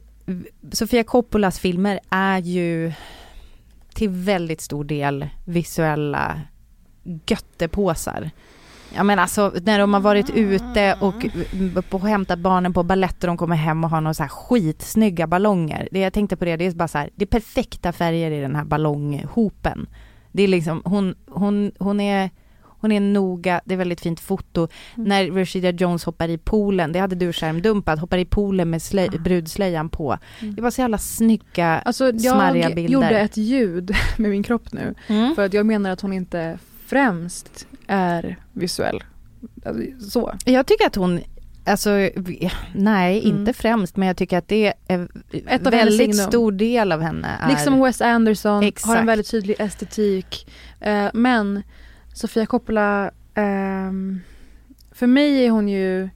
[0.72, 2.92] Sofia Coppolas filmer är ju
[3.94, 6.42] till väldigt stor del visuella
[7.04, 8.32] göttepåsar.
[8.96, 11.26] Ja men alltså när de har varit ute och
[11.90, 15.28] på, hämtat barnen på balett och de kommer hem och har några så här skitsnygga
[15.28, 15.88] ballonger.
[15.92, 18.42] Det jag tänkte på det, det är bara så här, det är perfekta färger i
[18.42, 19.88] den här ballonghopen.
[20.32, 22.30] Det är liksom, hon, hon, hon är
[22.80, 24.68] hon är noga, det är väldigt fint foto.
[24.96, 29.10] När Rashida Jones hoppar i poolen, det hade du skärmdumpat, hoppar i poolen med slöj,
[29.10, 30.18] brudslöjan på.
[30.56, 32.94] Det var så jävla snygga, Alltså smarriga jag bilder.
[32.94, 34.96] gjorde ett ljud med min kropp nu.
[35.08, 35.36] Mm.
[35.36, 39.04] För att jag menar att hon inte främst är visuell.
[39.66, 40.34] Alltså, så.
[40.46, 41.20] Jag tycker att hon,
[41.66, 41.90] alltså
[42.76, 43.38] nej Mm.
[43.40, 45.08] inte främst men jag tycker att det är
[45.48, 49.00] Ett av väldigt stor del av henne är Liksom Wes Anderson har Exakt.
[49.00, 50.48] en väldigt tydlig estetik.
[50.80, 51.64] Eh, men
[52.14, 54.20] Sofia Coppola, ehm,
[54.92, 56.10] för mig är hon ju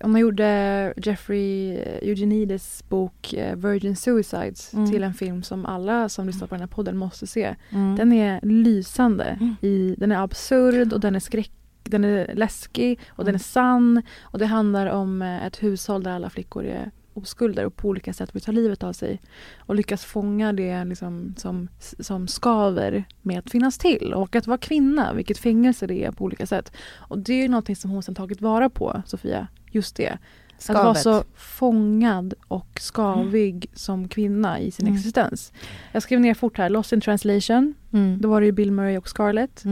[0.00, 4.90] hon gjorde Jeffrey Eugenides bok eh, Virgin Suicides Mm.
[4.90, 7.54] till en film som alla som lyssnar på den här podden måste se.
[7.70, 7.96] Mm.
[7.96, 9.38] Den är lysande.
[9.60, 11.50] I, den är absurd och den är skräck
[11.82, 16.10] den är läskig och den är sann och det handlar om eh, ett hushåll där
[16.10, 19.20] alla flickor är oskulder och på olika sätt vill ta livet av sig
[19.58, 24.58] och lyckas fånga det liksom som, som skaver med att finnas till och att vara
[24.58, 26.72] kvinna, vilket fängelse det är på olika sätt.
[26.96, 30.18] Och det är ju någonting som hon sen tagit vara på, Sofia, just det.
[30.58, 31.02] Att vara Skavet.
[31.02, 34.96] så fångad och skavig som kvinna i sin Mm.
[34.98, 35.52] existens.
[35.92, 37.74] Jag skrev ner fort här, Lost in translation.
[37.92, 38.20] Mm.
[38.20, 39.64] Då var det ju Bill Murray och Scarlett.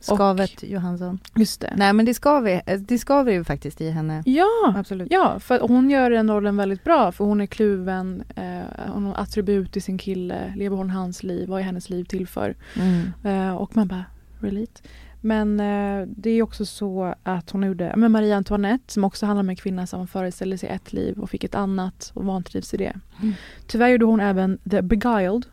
[0.00, 1.18] Skavet Johansson.
[1.36, 1.72] Just det.
[1.76, 4.22] Nej men det skaver, det skaver ju faktiskt i henne.
[4.26, 5.08] Ja, Absolut.
[5.10, 9.14] ja, för hon gör den rollen väldigt bra för hon är kluven, eh, hon har
[9.14, 12.54] attribut i sin kille, lever hon hans liv, vad är hennes liv till för?
[12.76, 13.12] Mm.
[13.24, 14.04] Eh, och man bara,
[14.40, 14.82] relate.
[15.26, 19.40] Men eh, det är också så att hon gjorde men Marie Antoinette som också handlar
[19.40, 22.76] om en kvinna som föreställde sig ett liv och fick ett annat och vantrivs i
[22.76, 22.96] det.
[23.22, 23.34] Mm.
[23.66, 25.46] Tyvärr gjorde hon även The Beguiled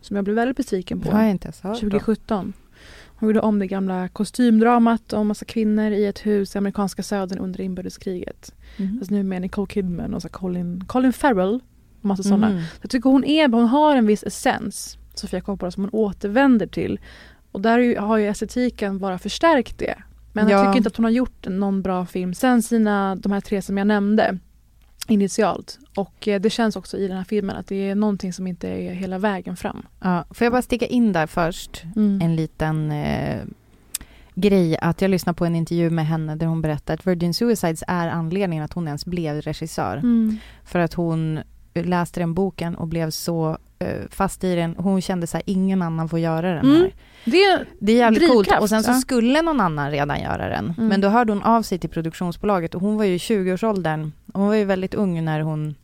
[0.00, 1.08] som jag blev väldigt besviken på.
[1.08, 1.80] Det har jag inte ens hört om.
[1.80, 2.52] 2017.
[3.04, 7.38] Hon gjorde om det gamla kostymdramat om massa kvinnor i ett hus i amerikanska södern
[7.38, 8.54] under inbördeskriget.
[8.76, 8.98] Mhm.
[8.98, 11.60] Fast nu med Nicole Kidman och så Colin, Colin Farrell
[12.00, 12.50] och massa sådana.
[12.50, 12.62] Mm.
[12.80, 17.00] Jag tycker hon är, hon har en viss essens, Sofia Coppola, som hon återvänder till.
[17.56, 19.94] Och där har ju estetiken bara förstärkt det.
[20.32, 20.64] Men jag Ja.
[20.64, 23.78] tycker inte att hon har gjort någon bra film sen sina, de här tre som
[23.78, 24.38] jag nämnde
[25.08, 25.78] initialt.
[25.96, 28.68] Och eh, det känns också i den här filmen att det är någonting som inte
[28.68, 29.86] är hela vägen fram.
[30.00, 31.82] Ja, får jag bara sticka in där först?
[31.96, 32.20] Mm.
[32.22, 33.40] En liten eh,
[34.34, 37.84] grej att jag lyssnade på en intervju med henne där hon berättade att Virgin Suicides
[37.88, 39.96] är anledningen att hon ens blev regissör.
[39.96, 40.36] Mm.
[40.64, 41.40] För att hon
[41.74, 44.74] läste den boken och blev så eh, fast i den.
[44.78, 46.90] Hon kände så här, ingen annan får göra den Mm.
[47.26, 48.38] Det är, Det är jävligt coolt.
[48.46, 48.94] Drivkraft, Och sen så ja.
[48.94, 50.74] skulle någon annan redan göra den.
[50.78, 50.88] Mm.
[50.88, 54.12] Men då hörde hon av sig till produktionsbolaget och hon var ju i 20-årsåldern.
[54.34, 55.74] Hon var ju väldigt ung när hon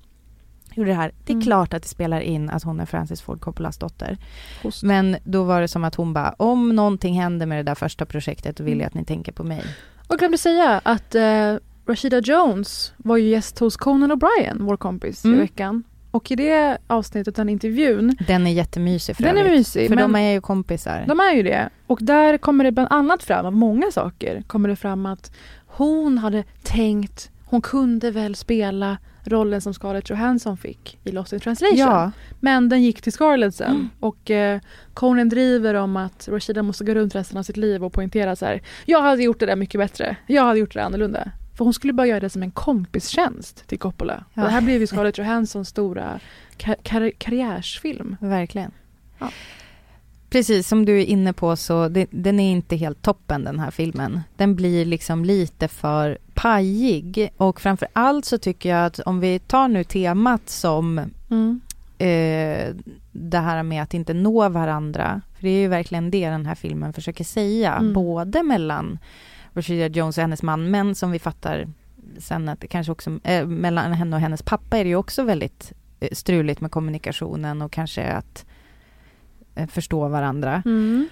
[0.75, 1.13] gjorde det här.
[1.25, 1.45] Det är Mm.
[1.45, 4.19] klart att det spelar in att hon är Francis Ford Coppolas dotter.
[4.65, 4.83] Just.
[4.83, 8.07] Men då var det som att hon bara, om någonting händer med det där första
[8.07, 9.63] projektet då vill jag att ni tänker på mig.
[10.09, 11.55] Och glömde säga att eh,
[11.87, 15.37] Rashida Jones var ju gäst hos Conan O'Brien, vår kompis, Mm.
[15.37, 15.83] i veckan.
[16.13, 19.59] Och i det avsnittet, den intervjun, Den är jättemysig för Den är övrigt.
[19.59, 21.05] mysig, För men- de är ju kompisar.
[21.09, 21.69] de är ju det.
[21.87, 25.33] Och där kommer det bland annat fram, av många saker, kommer det fram att
[25.67, 31.41] hon hade tänkt, hon kunde väl spela rollen som Scarlett Johansson fick i Lost in
[31.41, 31.79] translation.
[31.79, 32.11] Ja.
[32.41, 33.91] Men den gick till Scarlett sen.
[34.01, 34.61] Och eh,
[34.95, 38.47] Conan driver om att Rashida måste gå runt resten av sitt liv och poängtera så
[38.47, 38.63] här.
[38.85, 40.17] Jag hade gjort det där mycket bättre.
[40.27, 41.31] Jag hade gjort det där annorlunda.
[41.63, 44.25] För hon skulle bara göra det som en kompistjänst till Coppola.
[44.35, 44.43] Ja.
[44.43, 46.21] Och det här blev ju Scarlett Johanssons stora
[46.59, 48.17] ka- kar- karriärsfilm.
[48.21, 48.71] Verkligen.
[49.19, 49.31] Ja.
[50.31, 53.71] Precis som du är inne på så det, den är inte helt toppen den här
[53.71, 54.21] filmen.
[54.37, 59.39] Den blir liksom lite för pajig och framför allt så tycker jag att om vi
[59.39, 61.61] tar nu temat som Mm.
[61.99, 62.75] eh,
[63.13, 65.21] det här med att inte nå varandra.
[65.37, 67.75] För det är ju verkligen det den här filmen försöker säga.
[67.75, 67.93] Mm.
[67.93, 68.99] Både mellan
[69.55, 71.69] Rashida Jones och hennes man men som vi fattar
[72.19, 75.23] sen att det kanske också eh, mellan henne och hennes pappa är det ju också
[75.23, 78.47] väldigt eh, struligt med kommunikationen och kanske att
[79.55, 80.63] eh, förstå varandra.
[80.65, 81.09] Mm.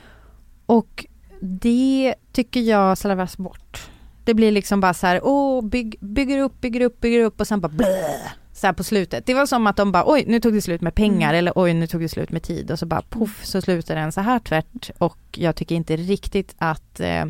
[0.67, 1.07] Och
[1.41, 3.91] det tycker jag slarvas bort.
[4.25, 7.47] Det blir liksom bara så här, åh, bygg, bygger upp, bygger upp, bygger upp och
[7.47, 8.17] sen bara blä,
[8.53, 9.27] så här på slutet.
[9.27, 11.39] Det var som att de bara, oj, nu tog det slut med pengar Mm.
[11.39, 14.13] eller oj, nu tog det slut med tid och så bara poff så slutar den
[14.13, 17.25] så här tvärt och jag tycker inte riktigt att eh,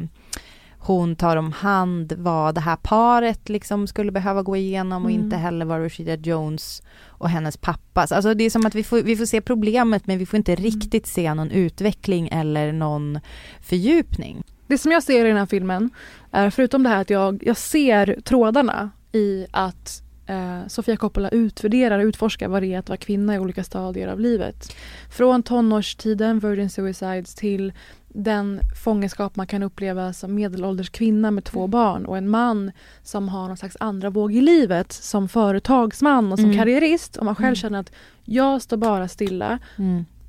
[0.83, 5.23] hon tar om hand vad det här paret liksom skulle behöva gå igenom och Mm.
[5.25, 8.13] inte heller vad Rashida Jones och hennes pappas.
[8.13, 10.55] Alltså det är som att vi får, vi får se problemet men vi får inte
[10.55, 13.21] riktigt se någon utveckling eller någon
[13.63, 14.43] fördjupning.
[14.67, 15.91] Det som jag ser i den här filmen
[16.31, 21.99] är förutom det här att jag, jag ser trådarna i att eh, Sofia Coppola utvärderar
[21.99, 24.77] och utforskar vad det är att vara kvinna i olika stadier av livet.
[25.11, 27.73] Från tonårstiden, Virgin Suicides, till
[28.15, 32.71] den fångenskap man kan uppleva som medelålders kvinna med två barn och en man
[33.03, 36.59] som har någon slags andra våg i livet som företagsman och som Mm.
[36.59, 37.17] karriärist.
[37.17, 37.55] Och man själv Mm.
[37.57, 37.93] känner att
[38.25, 39.59] jag står bara stilla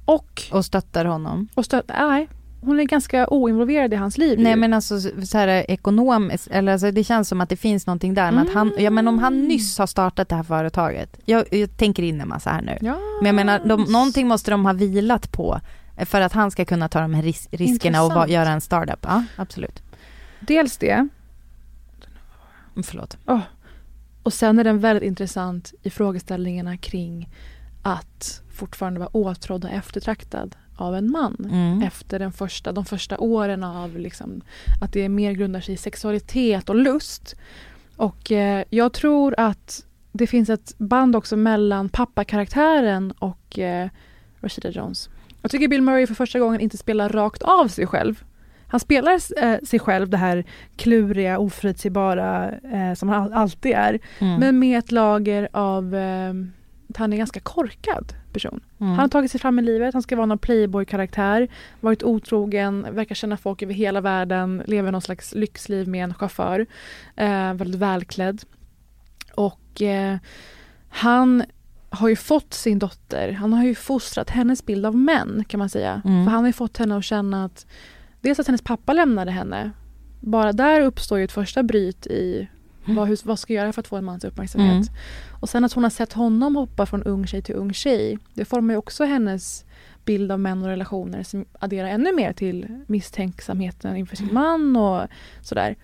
[0.05, 1.47] och, Och stöttar honom.
[1.53, 2.27] och stöt, nej,
[2.63, 4.39] hon är ganska oinvolverad i hans liv.
[4.39, 8.13] Nej men alltså så här ekonomiskt, eller alltså det känns som att det finns någonting
[8.13, 8.31] där.
[8.31, 11.77] Men, att han, ja, men om han nyss har startat det här företaget, jag, jag
[11.77, 12.77] tänker in en massa här nu.
[12.81, 12.97] Ja.
[13.19, 15.59] Men jag menar, de, någonting måste de ha vilat på
[15.97, 18.31] för att han ska kunna ta de här ris- riskerna och va, Intressant.
[18.31, 18.99] göra en startup.
[19.01, 19.83] Ja, absolut.
[20.39, 21.07] Dels det,
[22.83, 23.17] Förlåt.
[24.23, 27.29] och sen är den väldigt intressant i frågeställningarna kring
[27.81, 31.49] att fortfarande vara åtrådd och eftertraktad av en man.
[31.51, 31.81] Mm.
[31.83, 34.41] Efter den första, de första åren av liksom,
[34.81, 37.35] att det mer grundar sig i sexualitet och lust.
[37.95, 43.89] Och eh, jag tror att det finns ett band också mellan pappakaraktären och eh,
[44.41, 45.09] Rashida Jones.
[45.41, 48.23] Jag tycker Bill Murray för första gången inte spelar rakt av sig själv.
[48.67, 53.99] Han spelar eh, sig själv, det här kluriga, oförutsägbara eh, som han alltid är.
[54.19, 54.39] Mm.
[54.39, 56.33] Men med ett lager av eh,
[56.89, 58.63] att han är en ganska korkad person.
[58.79, 58.91] Mm.
[58.91, 61.47] Han har tagit sig fram i livet, han ska vara någon playboy-karaktär,
[61.79, 66.65] varit otrogen, verkar känna folk över hela världen, lever någon slags lyxliv med en chaufför.
[67.15, 68.41] Eh, väldigt välklädd.
[69.35, 70.17] Och eh,
[70.89, 71.43] han
[71.93, 75.69] har ju fått sin dotter, han har ju fostrat hennes bild av män kan man
[75.69, 76.01] säga.
[76.05, 76.25] Mm.
[76.25, 77.65] För han har ju fått henne att känna att
[78.21, 79.71] dels att hennes pappa lämnade henne.
[80.19, 82.47] Bara där uppstår ju ett första bryt i
[82.85, 84.71] vad, hur, vad ska jag göra för att få en mans uppmärksamhet.
[84.71, 84.93] Mm.
[85.39, 88.19] Och sen att hon har sett honom hoppa från ung tjej till ung tjej.
[88.33, 89.65] Det formar ju också hennes
[90.05, 95.07] bild av män och relationer som adderar ännu mer till misstänksamheten inför sin man och
[95.41, 95.75] sådär.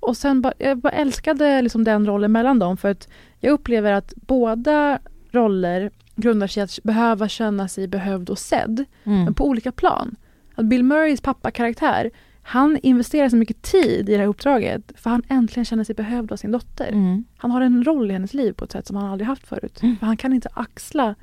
[0.00, 3.08] Och sen bara, jag bara älskade liksom den rollen mellan dem för att
[3.40, 4.98] jag upplever att båda
[5.30, 8.84] roller grundar sig i att behöva känna sig behövd och sedd.
[9.04, 9.24] Mm.
[9.24, 10.16] Men på olika plan.
[10.54, 12.10] Att Bill Murrays pappakaraktär,
[12.42, 16.32] han investerar så mycket tid i det här uppdraget för han äntligen känner sig behövd
[16.32, 16.88] av sin dotter.
[16.88, 17.24] Mm.
[17.36, 19.78] Han har en roll i hennes liv på ett sätt som han aldrig haft förut.
[19.78, 21.14] För han kan inte axla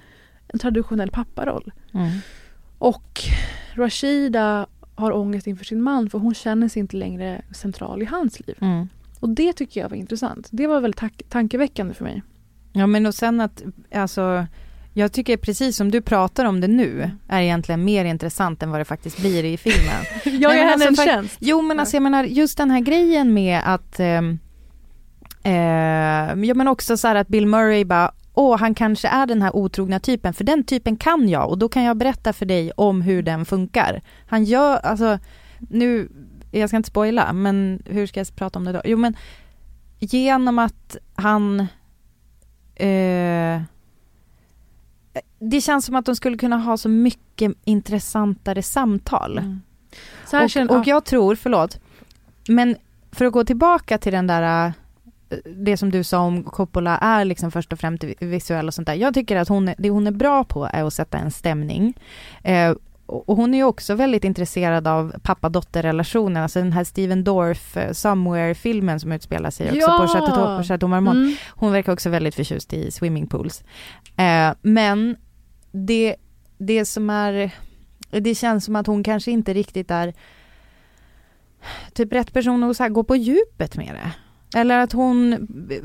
[0.48, 1.72] en traditionell papparoll.
[1.94, 2.10] Mm.
[2.78, 3.22] Och
[3.74, 8.40] Rashida har ångest inför sin man för hon känner sig inte längre central i hans
[8.48, 8.56] liv.
[8.62, 8.90] Mm.
[9.20, 10.48] Och det tycker jag var intressant.
[10.52, 12.24] Det var väldigt tankeväckande för mig.
[12.74, 13.64] Ja men och sen att,
[13.96, 14.46] alltså,
[14.94, 18.80] jag tycker precis som du pratar om det nu, är egentligen mer intressant än vad
[18.80, 20.04] det faktiskt blir i filmen.
[20.42, 21.38] Jag är henne en alltså, fak- tjänst.
[21.40, 24.22] Jo men alltså jag menar just den här grejen med att, eh,
[26.44, 29.56] ja men också så här att Bill Murray bara, åh han kanske är den här
[29.56, 33.02] otrogna typen, för den typen kan jag och då kan jag berätta för dig om
[33.02, 34.02] hur den funkar.
[34.28, 35.20] Han gör, alltså,
[35.60, 36.10] nu,
[36.52, 38.82] jag ska inte spoila, men hur ska jag prata om det då?
[38.86, 39.16] Jo men
[40.00, 41.68] genom att han
[42.80, 43.62] eh,
[45.40, 49.42] det känns som att de skulle kunna ha så mycket intressantare samtal.
[50.26, 51.80] Så här känner- och, och jag tror, förlåt,
[52.48, 52.76] men
[53.12, 54.68] för att gå tillbaka till den där,
[55.30, 58.88] eh, det som du sa om Coppola är liksom först och främst visuell och sånt
[58.88, 58.94] där.
[58.94, 61.94] Jag tycker att hon, det hon är bra på är att sätta en stämning.
[62.44, 62.74] Eh,
[63.08, 67.92] och hon är ju också väldigt intresserad av pappa-dotter-relationen, alltså den här Steven Dorff eh,
[67.92, 69.98] Somewhere-filmen som utspelar sig också Ja!
[70.02, 71.16] på Chateau, Chateau Marmont.
[71.16, 71.36] Mm.
[71.50, 73.64] Hon verkar också väldigt förtjust i swimmingpools.
[74.18, 75.16] Eh, men
[75.72, 76.16] det,
[76.58, 77.52] det som är,
[78.10, 80.14] det känns som att hon kanske inte riktigt är
[81.94, 84.12] typ rätt person att så här, gå på djupet med det.
[84.58, 85.34] Eller att hon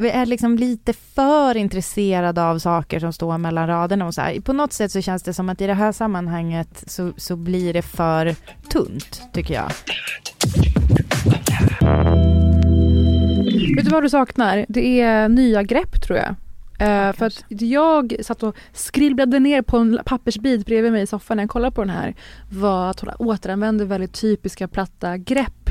[0.00, 4.40] är liksom lite för intresserad av saker som står mellan raderna och så här.
[4.40, 7.72] På något sätt så känns det som att i det här sammanhanget så, så blir
[7.72, 8.34] det för
[8.68, 9.72] tunt, tycker jag.
[13.76, 14.66] Vet du vad du saknar?
[14.68, 16.34] Det är nya grepp tror jag.
[16.78, 21.36] Eh, för att jag satt och skribblade ner på en pappersbit bredvid mig i soffan
[21.36, 22.14] när jag kollade på den här
[22.50, 25.70] var att hon återanvände väldigt typiska platta grepp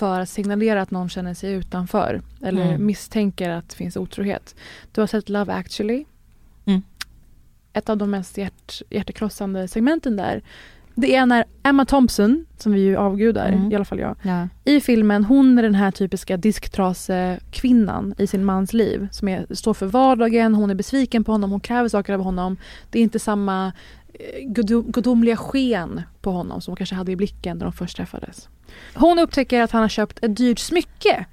[0.00, 2.86] för att signalera att någon känner sig utanför eller Mm.
[2.86, 4.54] misstänker att det finns otrohet.
[4.92, 6.04] Du har sett Love actually.
[6.66, 6.82] Mm.
[7.72, 10.42] Ett av de mest hjärt, hjärtekrossande segmenten där.
[10.94, 13.72] Det är när Emma Thompson, som vi ju avgudar, Mm.
[13.72, 14.48] i alla fall jag, Ja.
[14.64, 19.08] i filmen, hon är den här typiska disktrasekvinnan i sin mans liv.
[19.12, 22.56] Som är, står för vardagen, hon är besviken på honom, hon kräver saker av honom.
[22.90, 23.72] Det är inte samma
[24.42, 28.48] gudom, gudomliga sken på honom som hon kanske hade i blicken när de först träffades.
[28.94, 31.24] Hon upptäcker att han har köpt ett dyrt smycke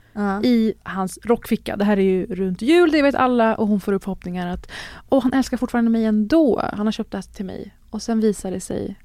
[0.44, 1.78] i hans rockficka.
[1.78, 4.72] Det här är ju runt jul, det vet alla och hon får upp förhoppningar att
[5.10, 6.70] Åh, han älskar fortfarande mig ändå.
[6.74, 7.76] Han har köpt det här till mig.
[7.90, 8.96] Och sen visar det sig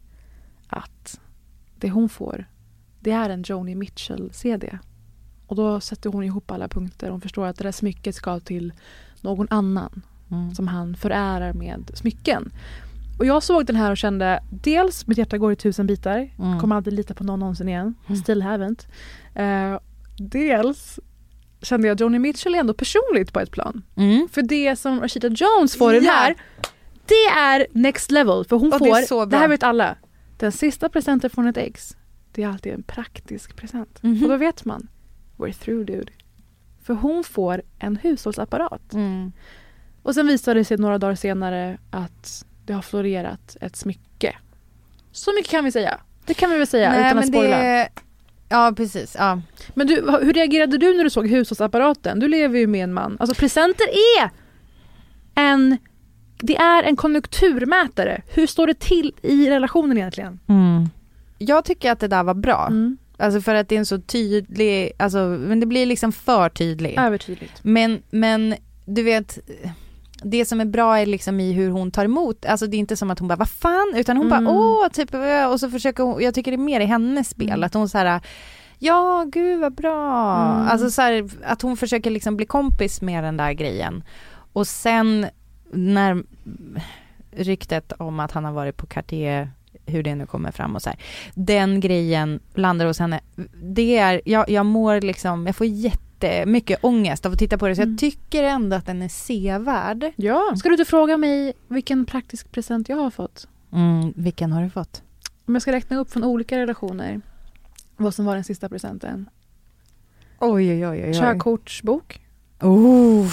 [0.66, 1.20] att
[1.76, 2.46] det hon får
[3.00, 4.78] det är en Joni Mitchell-CD.
[5.46, 7.10] Och då sätter hon ihop alla punkter.
[7.10, 8.72] Hon förstår att det där smycket ska till
[9.20, 10.54] någon annan Mm.
[10.54, 12.52] som han förärar med smycken.
[13.18, 16.30] Och jag såg den här och kände dels mitt hjärta går i tusen bitar.
[16.38, 16.60] Mm.
[16.60, 17.94] Kommer aldrig lita på någon någonsin igen.
[18.06, 18.20] Mm.
[18.20, 18.86] Still haven't.
[19.34, 19.80] Eh,
[20.18, 21.00] dels
[21.62, 23.82] kände jag Joni Mitchell är ändå personligt på ett plan.
[23.96, 24.28] Mm.
[24.32, 26.34] För det som Rashida Jones får i den här,
[27.06, 28.44] det är next level.
[28.44, 29.38] För hon Och det får, det, bra.
[29.38, 29.96] här vet alla,
[30.38, 31.96] den sista presenten från ett ex,
[32.32, 34.02] det är alltid en praktisk present.
[34.02, 34.22] Mhm.
[34.22, 34.88] Och då vet man,
[35.36, 36.12] we're through dude.
[36.82, 38.92] För hon får en hushållsapparat.
[38.92, 39.32] Mm.
[40.02, 44.36] Och sen visar det sig några dagar senare att det har florerat ett smycke.
[45.12, 46.00] Så mycket kan vi säga.
[46.26, 47.58] Det kan vi väl säga Nej, utan att spoila.
[47.58, 47.88] det,
[48.48, 49.40] ja precis, ja.
[49.74, 52.20] Men du, hur reagerade du när du såg hushållsapparaten?
[52.20, 53.16] Du lever ju med en man.
[53.20, 53.86] Alltså presenter
[54.20, 54.30] är
[55.34, 55.78] en
[56.42, 58.22] det är en konjunkturmätare.
[58.28, 60.40] Hur står det till i relationen egentligen?
[60.48, 60.88] Mm.
[61.38, 62.66] Jag tycker att det där var bra.
[62.66, 62.98] Mm.
[63.16, 66.98] Alltså för att det är en så tydlig, alltså men det blir liksom för tydligt.
[66.98, 67.60] Övertydligt.
[67.62, 68.54] Men, men
[68.84, 69.38] du vet,
[70.24, 72.96] det som är bra är liksom i hur hon tar emot, alltså det är inte
[72.96, 74.44] som att hon bara vad fan, utan hon Mm.
[74.44, 75.10] bara åh, typ,
[75.52, 77.64] och så försöker hon, jag tycker det är mer i hennes spel, Mm.
[77.64, 78.20] att hon så här
[78.78, 80.68] ja gud vad bra, Mm.
[80.68, 84.04] alltså så här, att hon försöker liksom bli kompis med den där grejen.
[84.52, 85.26] Och sen
[85.72, 86.22] när
[87.36, 89.50] ryktet om att han har varit på Cartier,
[89.86, 90.98] hur det nu kommer fram och så här,
[91.34, 93.20] den grejen landar hos henne,
[93.62, 95.66] det är, jag, jag mår liksom, jag får
[96.22, 97.92] jättemycket ångest av att titta på det, så Mm.
[97.92, 100.12] jag tycker ändå att den är sevärd.
[100.16, 100.54] Ja.
[100.56, 103.48] Ska du inte fråga mig vilken praktisk present jag har fått?
[103.72, 105.02] Mm, vilken har du fått?
[105.46, 107.20] Om jag ska räkna upp från olika relationer
[107.96, 109.28] vad som var den sista presenten.
[110.40, 111.14] Oj, oj, oj, oj.
[111.14, 112.18] Körkortsbok.
[112.60, 113.26] Oh.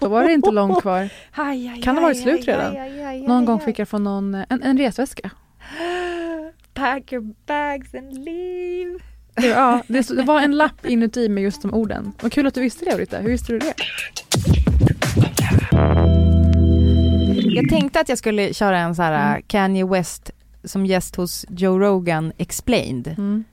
[0.00, 1.08] Då var det inte långt kvar.
[1.32, 2.72] Aj, aj, Kan ha varit aj, slut aj, redan.
[2.72, 5.30] aj, aj, aj, Någon gång fick jag från någon en, en resväska.
[6.74, 8.98] Pack your bags and leave.
[9.36, 12.12] Ja, det, det var en lapp inuti med just de orden.
[12.22, 13.18] Vad kul att du visste det Ulrika.
[13.20, 13.74] Hur visste du det?
[17.54, 19.42] Jag tänkte att jag skulle köra en så här Mm.
[19.46, 20.30] Kanye West
[20.64, 23.06] som gäst hos Joe Rogan explained.
[23.18, 23.44] Mm.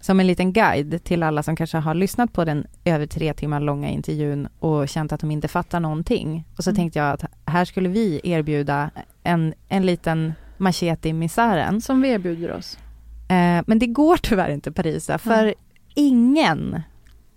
[0.00, 3.60] Som en liten guide till alla som kanske har lyssnat på den över tre timmar
[3.60, 6.44] långa intervjun och känt att de inte fattar någonting.
[6.56, 6.76] Och så Mm.
[6.76, 8.90] tänkte jag att här skulle vi erbjuda
[9.22, 11.80] en, en liten machete i misären.
[11.80, 12.78] Som vi erbjuder oss.
[13.30, 15.52] Eh, men det går tyvärr inte Parisa, för Ja.
[15.94, 16.82] ingen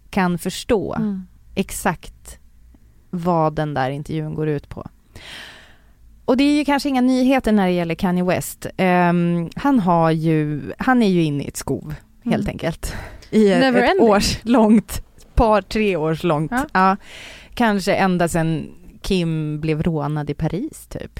[0.09, 1.21] kan förstå Mm.
[1.55, 2.37] exakt
[3.09, 4.87] vad den där intervjun går ut på.
[6.25, 8.65] Och det är ju kanske inga nyheter när det gäller Kanye West.
[8.77, 12.49] Ehm, han har ju, han är ju inne i ett skov helt Mm.
[12.53, 12.95] enkelt.
[13.29, 14.07] I ett, Never ett ending.
[14.09, 16.65] års långt, par tre års långt, Ja.
[16.73, 16.97] ja.
[17.53, 18.65] kanske ända sedan
[19.01, 21.19] Kim blev rånad i Paris typ.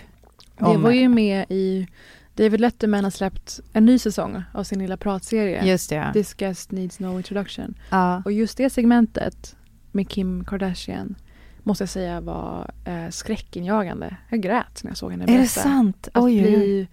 [0.58, 1.88] Det Om- var ju med i
[2.36, 5.66] David Letterman har släppt en ny säsong av sin lilla pratserie.
[5.66, 6.10] Just det.
[6.14, 7.74] This guest needs no introduction.
[7.90, 8.22] Ja.
[8.26, 9.56] Och just det segmentet
[9.92, 11.16] med Kim Kardashian
[11.64, 14.18] måste jag säga var eh, skräckinjagande.
[14.30, 15.62] Jag grät när jag såg henne Är det berätta.
[15.62, 16.08] sant?
[16.14, 16.56] Att Oj, oj, oj.
[16.58, 16.88] bli,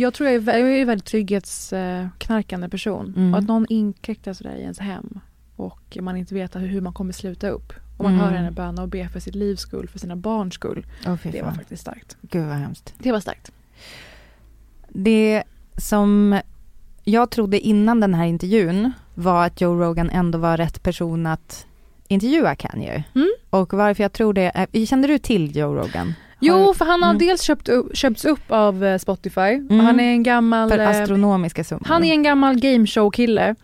[0.00, 3.12] jag tror jag är, jag är en väldigt trygghetsknarkande person.
[3.16, 3.32] Mm.
[3.34, 5.20] Och att någon inkräktar sådär i ens hem
[5.56, 7.72] och man inte vet hur man kommer sluta upp.
[7.96, 8.24] Och man Mm.
[8.24, 10.86] hör henne böna och be för sitt livs skull, för sina barns skull.
[11.22, 12.16] Fy det var faktiskt starkt.
[12.22, 12.94] Gud vad hemskt.
[12.98, 13.52] Det var starkt.
[14.98, 15.42] Det
[15.76, 16.40] som
[17.04, 21.66] jag trodde innan den här intervjun var att Joe Rogan ändå var rätt person att
[22.08, 23.04] intervjua Kanye.
[23.14, 23.30] Mm.
[23.50, 26.14] Och varför jag tror det, är, kände du till Joe Rogan?
[26.40, 27.26] Jo, för han har Mm.
[27.26, 29.40] dels köpt upp, köpts upp av eh, Spotify.
[29.40, 29.80] Mm.
[29.80, 30.70] Han är en gammal...
[30.70, 31.84] För eh, astronomiska summor.
[31.88, 33.54] Han är en gammal gameshow-kille eh,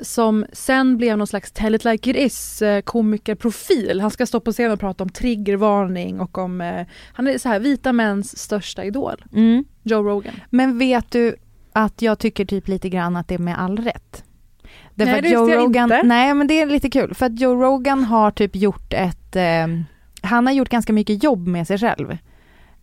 [0.00, 4.00] som sen blev någon slags tell it like it is eh, komikerprofil.
[4.00, 6.60] Han ska stå på scen och prata om triggervarning och om...
[6.60, 9.24] eh, han är så här vita mäns största idol.
[9.32, 9.64] Mm.
[9.82, 10.34] Joe Rogan.
[10.50, 11.36] Men vet du
[11.72, 14.24] att jag tycker typ lite grann att det är med all rätt?
[14.94, 16.02] Därför Nej, det visste jag Rogan, inte.
[16.02, 19.66] Nej men det är lite kul för att Joe Rogan har typ gjort ett, eh,
[20.22, 22.16] han har gjort ganska mycket jobb med sig själv.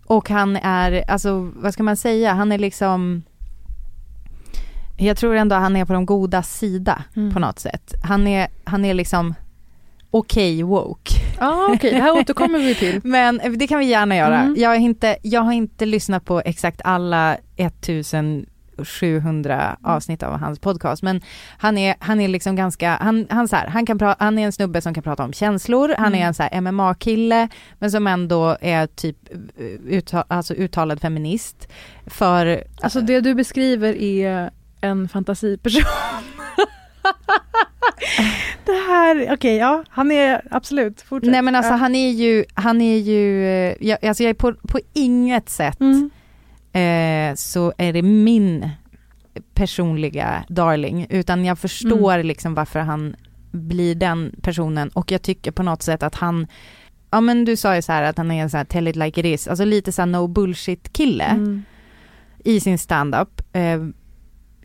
[0.06, 3.24] Och han är, alltså vad ska man säga, han är liksom
[5.06, 7.34] jag tror ändå han är på de goda sida Mm.
[7.34, 7.94] på något sätt.
[8.04, 9.34] Han är, han är liksom
[10.12, 11.14] okej woke.
[11.40, 13.00] Ja ah, okej, det här återkommer vi till.
[13.08, 14.40] Men det kan vi gärna göra.
[14.42, 14.56] Mm.
[14.58, 17.38] Jag, har inte, jag har inte lyssnat på exakt alla
[18.78, 21.22] 1700 avsnitt av hans podcast, men
[21.58, 24.46] han är, han är liksom ganska, han, han, så här, han, kan pra, han är
[24.46, 26.22] en snubbe som kan prata om känslor, han Mm.
[26.22, 27.48] är en så MMA-kille,
[27.80, 29.18] men som ändå är typ
[29.58, 31.68] eh, uttal, alltså uttalad feminist.
[32.06, 35.84] För, Alltså det du beskriver är en fantasiperson.
[38.66, 41.32] det här, okej ja, han är absolut, fortsätt.
[41.32, 41.76] nej men alltså Ja.
[41.78, 45.80] han är ju, han är ju, eh, jag, alltså jag är på, på inget sätt
[45.80, 46.10] Mm.
[46.74, 48.70] eh, så är det min
[49.54, 52.26] personliga darling, utan jag förstår Mm.
[52.28, 53.16] liksom varför han
[53.52, 56.48] blir den personen och jag tycker på något sätt att han,
[57.12, 58.96] ja men du sa ju så här att han är en så här tell it
[58.96, 61.64] like it is, alltså lite så no bullshit kille Mm.
[62.44, 63.42] i sin standup.
[63.54, 63.80] Eh,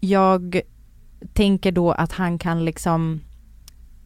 [0.00, 0.60] jag
[1.32, 3.20] tänker då att han kan liksom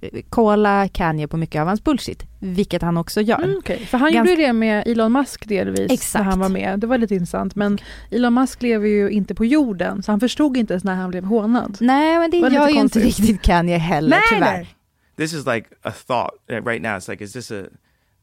[0.00, 3.42] eh, kolla Kanye på mycket av hans bullshit, vilket han också gör.
[3.42, 3.78] Mm, okej.
[3.78, 6.14] För han Gans- gjorde det med Elon Musk delvis Exakt.
[6.24, 6.80] när han var med.
[6.80, 7.54] Det var lite intressant.
[7.54, 7.78] Men
[8.10, 11.24] Elon Musk lever ju inte på jorden så han förstod inte ens när han blev
[11.24, 11.76] hånad.
[11.80, 14.52] Nej men det var gör ju inte riktigt Kanye heller Nej, tyvärr.
[14.52, 14.74] nej.
[15.16, 16.34] this is like a thought
[16.66, 16.96] right now.
[16.96, 17.64] It's like, is this a,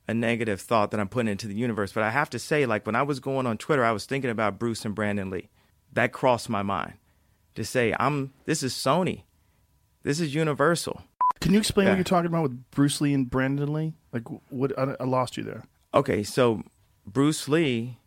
[0.08, 1.94] a negative thought that I'm putting into the universe?
[1.94, 4.32] But I have to say, like, when I was going on Twitter, I was thinking
[4.32, 5.50] about Bruce and Brandon Lee.
[5.94, 6.94] That crossed my mind
[7.58, 9.24] to say, I'm, this is Sony.
[10.04, 11.04] This is Universal.
[11.42, 11.92] Can you explain Yeah.
[11.92, 13.94] what you're talking about with Bruce Lee and Brandon Lee?
[14.14, 14.78] Like, what?
[14.80, 15.64] I, I lost you there.
[15.94, 16.64] Okay, so
[17.06, 17.98] Bruce Lee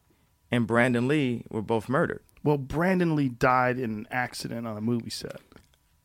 [0.51, 2.23] and Brandon Lee were both murdered.
[2.43, 5.41] Well, Brandon Lee died in an accident on a movie set.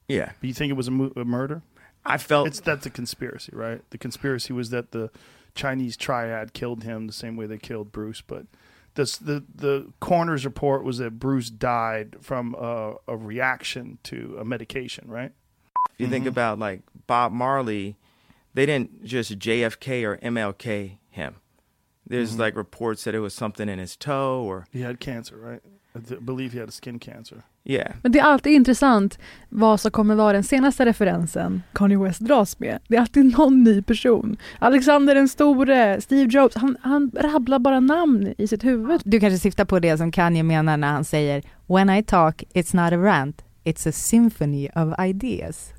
[0.08, 0.32] Yeah.
[0.40, 1.62] But you think it was a, mu- a murder?
[2.06, 3.82] I felt it's that's a conspiracy, right?
[3.90, 5.10] The conspiracy was that the
[5.56, 8.46] Chinese triad killed him the same way they killed Bruce, but
[8.96, 14.46] this, the the coroner's report was that Bruce died from a, a reaction to a
[14.46, 15.32] medication, right?
[15.94, 16.30] If you think mm-hmm.
[16.30, 17.98] about like Bob Marley,
[18.54, 21.36] they didn't just JFK or MLK him.
[22.08, 22.42] There's mm-hmm.
[22.42, 25.62] like reports that it was something in his toe or He had cancer, right?
[25.96, 27.46] I believe he had a skin cancer.
[27.66, 27.92] Yeah.
[28.02, 32.60] Men det är alltid intressant vad som kommer vara den senaste referensen Kanye West dras
[32.60, 32.80] med.
[32.88, 34.38] Det är alltid någon ny person.
[34.60, 39.02] Alexander den store, Steve Jobs, han, han rabblar bara namn i sitt huvud.
[39.06, 42.76] Du kanske syftar på det som Kanye menar när han säger When I talk it's
[42.76, 45.72] not a rant, it's a symphony of ideas.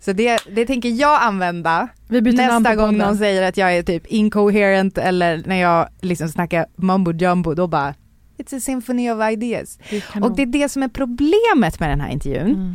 [0.00, 4.98] Så det, det tänker jag använda nästa gång någon säger att jag är typ incoherent
[4.98, 7.94] eller när jag liksom snackar mumbo jumbo, då bara
[8.38, 9.78] It's a symphony of ideas.
[10.12, 10.30] kanon.
[10.30, 12.46] Och det är det som är problemet med den här intervjun.
[12.46, 12.74] Mm.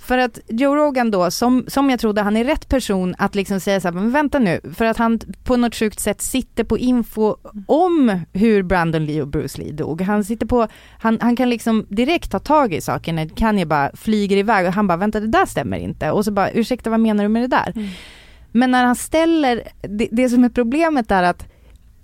[0.00, 3.60] För att Joe Rogan då, som, som jag trodde, han är rätt person att liksom
[3.60, 6.78] säga så här, men vänta nu, för att han på något sjukt sätt sitter på
[6.78, 7.36] info
[7.66, 10.00] om hur Brandon Lee och Bruce Lee dog.
[10.00, 10.68] Han sitter på,
[10.98, 14.72] han, han kan liksom direkt ta tag i saker när Kanye bara flyger iväg och
[14.72, 16.10] han bara, vänta det där stämmer inte.
[16.10, 17.90] Och så bara, ursäkta vad menar du med det där?
[18.52, 21.46] Men när han ställer, det, det som är problemet är att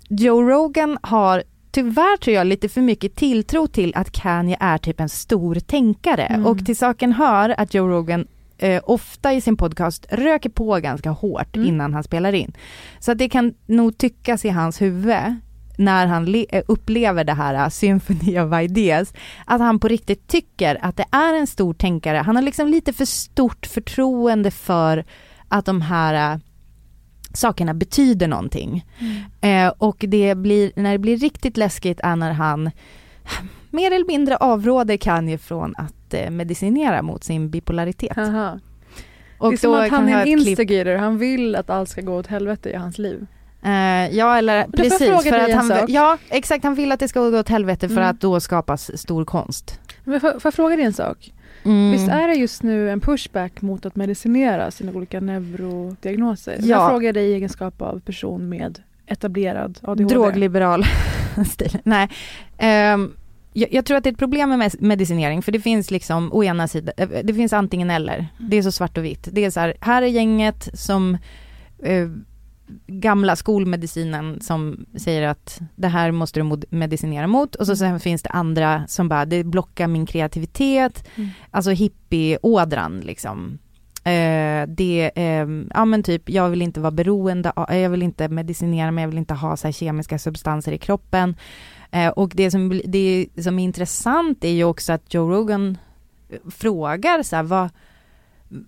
[0.09, 1.43] Joe Rogan har
[1.77, 6.25] tyvärr tror jag lite för mycket tilltro till att Kanye är typ en stor tänkare
[6.25, 6.45] Mm.
[6.45, 11.09] och till saken hör att Joe Rogan eh, ofta i sin podcast röker på ganska
[11.09, 11.67] hårt Mm.
[11.67, 12.53] innan han spelar in.
[12.99, 15.15] Så att det kan nog tyckas i hans huvud
[15.77, 19.13] när han eh, upplever det här uh, Symphony of Ideas,
[19.45, 22.17] att han på riktigt tycker att det är en stor tänkare.
[22.17, 25.05] Han har liksom lite för stort förtroende för
[25.47, 26.39] att de här uh,
[27.37, 28.85] sakerna betyder någonting.
[29.41, 32.71] Eh, och det blir, när det blir riktigt läskigt är när han
[33.69, 38.17] mer eller mindre avråder Kanye från att eh, medicinera mot sin bipolaritet.
[38.17, 38.59] Aha.
[39.39, 42.15] Och det är som att han är en instigator, han vill att allt ska gå
[42.15, 43.25] åt helvete i hans liv.
[43.63, 43.71] Eh,
[44.17, 47.49] ja eller precis, för att han, ja exakt han vill att det ska gå åt
[47.49, 48.09] helvete för Mm.
[48.09, 49.79] att då skapas stor konst.
[50.03, 51.33] Men får, får jag fråga dig en sak?
[51.67, 51.91] Mm.
[51.91, 56.57] Visst är det just nu en pushback mot att medicinera sina olika neurodiagnoser?
[56.59, 56.67] Ja.
[56.67, 60.15] Jag frågar dig i egenskap av person med etablerad ADHD.
[60.15, 60.85] Drogliberal
[61.45, 61.77] stil.
[61.83, 62.09] Nej.
[62.57, 63.13] Ehm,
[63.53, 66.43] jag, jag tror att det är ett problem med medicinering för det finns liksom å
[66.43, 68.27] ena sidan, eh, det finns antingen eller.
[68.37, 69.27] Det är så svart och vitt.
[69.31, 71.17] Det är så här, här är gänget som
[71.83, 72.07] eh,
[72.87, 78.21] gamla skolmedicinen som säger att det här måste du medicinera mot och så sen finns
[78.21, 81.29] det andra som bara, det blockar min kreativitet, Mm.
[81.51, 83.59] alltså hippieådran liksom.
[84.03, 88.27] Eh, det, eh, ja men typ, jag vill inte vara beroende, av, jag vill inte
[88.27, 91.35] medicinera mig, jag vill inte ha så här kemiska substanser i kroppen.
[91.91, 95.77] Eh, och det som, det som är intressant är ju också att Joe Rogan
[96.29, 97.69] eh, frågar så här, vad,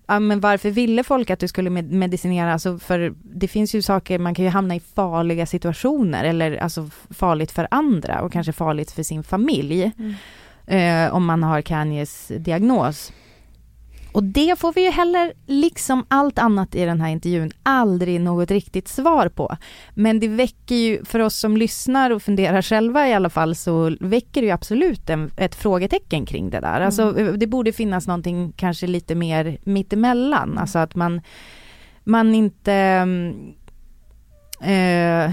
[0.07, 2.53] ja, men varför ville folk att du skulle med- medicinera?
[2.53, 6.89] Alltså för det finns ju saker, man kan ju hamna i farliga situationer eller alltså
[7.09, 9.91] farligt för andra och kanske farligt för sin familj.
[10.67, 13.11] Eh, om man har Kanyes diagnos.
[14.11, 18.51] Och det får vi ju heller, liksom allt annat i den här intervjun, aldrig något
[18.51, 19.57] riktigt svar på.
[19.93, 23.95] Men det väcker ju, för oss som lyssnar och funderar själva i alla fall, så
[23.99, 26.81] väcker det ju absolut en, ett frågetecken kring det där.
[26.81, 31.21] Alltså det borde finnas någonting kanske lite mer mittemellan, alltså att man,
[32.03, 33.53] man inte mm,
[34.61, 35.31] eh,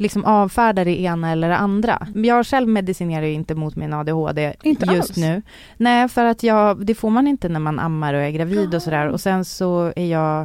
[0.00, 2.06] liksom avfärdar det ena eller det andra.
[2.14, 5.16] Jag själv medicinerar ju inte mot min ADHD Inte just alls?
[5.16, 5.42] nu.
[5.76, 8.82] Nej, för att jag, det får man inte när man ammar och är gravid och
[8.82, 9.08] sådär.
[9.08, 10.40] Och sen så är jag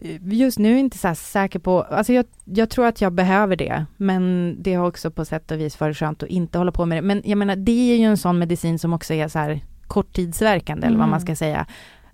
[0.00, 3.86] eh, just nu inte så säker på, alltså jag, jag tror att jag behöver det,
[3.96, 6.98] men det har också på sätt och vis varit skönt att inte hålla på med
[6.98, 7.02] det.
[7.02, 10.86] Men jag menar, det är ju en sån medicin som också är så här korttidsverkande,
[10.86, 11.26] eller vad man Mm.
[11.26, 11.66] ska säga.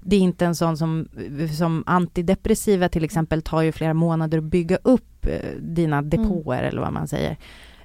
[0.02, 1.08] Det är inte en sån som,
[1.58, 6.80] som antidepressiva till exempel tar ju flera månader att bygga upp eh, dina depåer eller
[6.80, 7.36] vad man säger.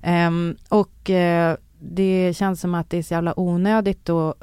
[0.02, 4.36] Ehm, och eh, det känns som att det är så jävla onödigt att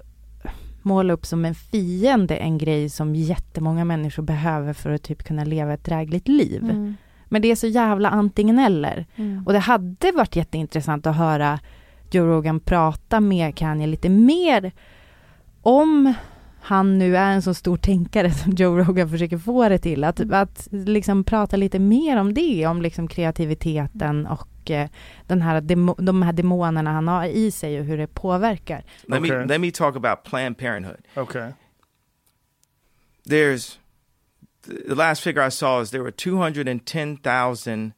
[0.83, 5.45] måla upp som en fiende en grej som jättemånga människor behöver för att typ kunna
[5.45, 6.62] leva ett drägligt liv.
[6.62, 6.95] Mm.
[7.29, 9.07] Men det är så jävla antingen eller.
[9.16, 9.47] Mm.
[9.47, 11.59] Och det hade varit jätteintressant att höra
[12.11, 14.73] Joe Rogan prata med Kanye lite mer
[15.62, 16.14] om
[16.65, 20.05] han nu är en så stor tänkare som Joe Rogan försöker få det till.
[20.05, 24.89] Att, att liksom prata lite mer om det, om liksom kreativiteten och eh,
[25.27, 28.85] den här demo, de här demonerna han har i sig och hur det påverkar.
[29.07, 31.07] Let me let me talk about Planned Parenthood.
[31.17, 31.53] Okay.
[33.29, 33.79] There's
[34.89, 37.93] the last figure I saw is there were 210,000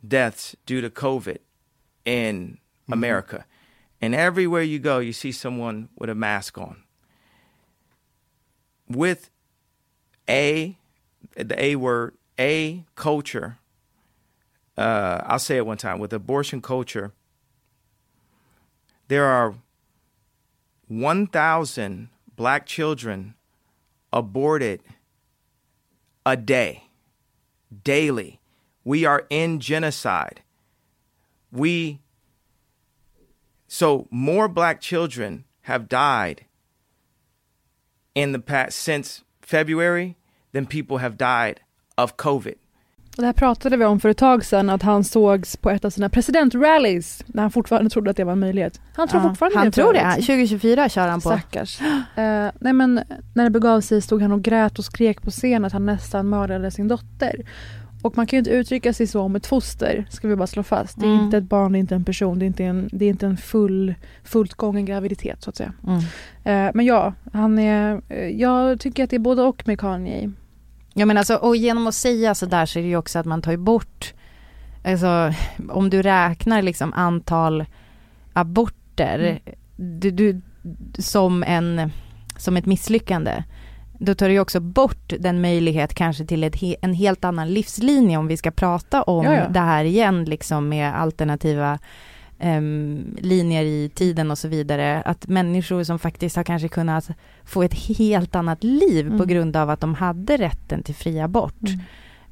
[0.00, 1.38] deaths due to COVID
[2.04, 2.58] in
[2.92, 3.44] America.
[4.00, 6.85] And everywhere you go, you see someone with a mask on.
[8.88, 9.30] With
[10.28, 10.76] a
[11.34, 13.58] the a word a culture
[14.76, 17.12] uh, i'll say it one time with abortion culture
[19.08, 19.54] there are
[20.88, 23.34] 1000 black children
[24.12, 24.80] aborted
[26.24, 26.86] a day
[27.82, 28.40] daily.
[28.84, 30.42] We are in genocide.
[31.50, 32.00] We
[33.68, 36.45] so more black children have died
[38.16, 40.14] in the past since February
[40.54, 41.54] than people have died
[41.96, 42.54] of covid.
[43.16, 45.84] Och det här pratade vi om för ett tag sedan, att han sågs på ett
[45.84, 48.80] av sina presidentrallies när han fortfarande trodde att det var en möjlighet.
[48.96, 49.72] Han tror Ja, fortfarande han det.
[49.72, 49.98] tror det.
[50.00, 50.26] för övrigt.
[50.26, 51.28] 2024 kör han på.
[51.28, 51.80] Stackars.
[51.80, 53.00] Eh, nej men
[53.34, 56.28] när det begav sig stod han och grät och skrek på scen att han nästan
[56.28, 57.42] mördade sin dotter.
[58.06, 60.62] Och man kan ju inte uttrycka sig så om ett foster, ska vi bara slå
[60.62, 61.00] fast.
[61.00, 61.24] Det är Mm.
[61.24, 63.26] inte ett barn, det är inte en person, det är inte en, det är inte
[63.26, 63.94] en full,
[64.24, 65.72] fullt gången graviditet så att säga.
[65.86, 65.98] Mm.
[66.44, 70.32] Eh, men ja, han är, eh, jag tycker att det är både och med Kanye.
[70.94, 73.42] Ja men alltså, och genom att säga sådär så är det ju också att man
[73.42, 74.14] tar ju bort,
[74.84, 75.32] alltså
[75.68, 77.64] om du räknar liksom antal
[78.32, 79.38] aborter Mm.
[80.00, 80.40] du, du,
[80.98, 81.90] som, en,
[82.38, 83.44] som ett misslyckande,
[83.98, 88.26] då tar du också bort den möjlighet kanske till ett, en helt annan livslinje om
[88.26, 89.48] vi ska prata om Ja, ja.
[89.48, 91.78] det här igen liksom med alternativa
[92.38, 95.02] em, linjer i tiden och så vidare.
[95.02, 97.08] Att människor som faktiskt har kanske kunnat
[97.44, 99.26] få ett helt annat liv på Mm.
[99.28, 101.62] grund av att de hade rätten till fri abort.
[101.68, 101.80] Ehm,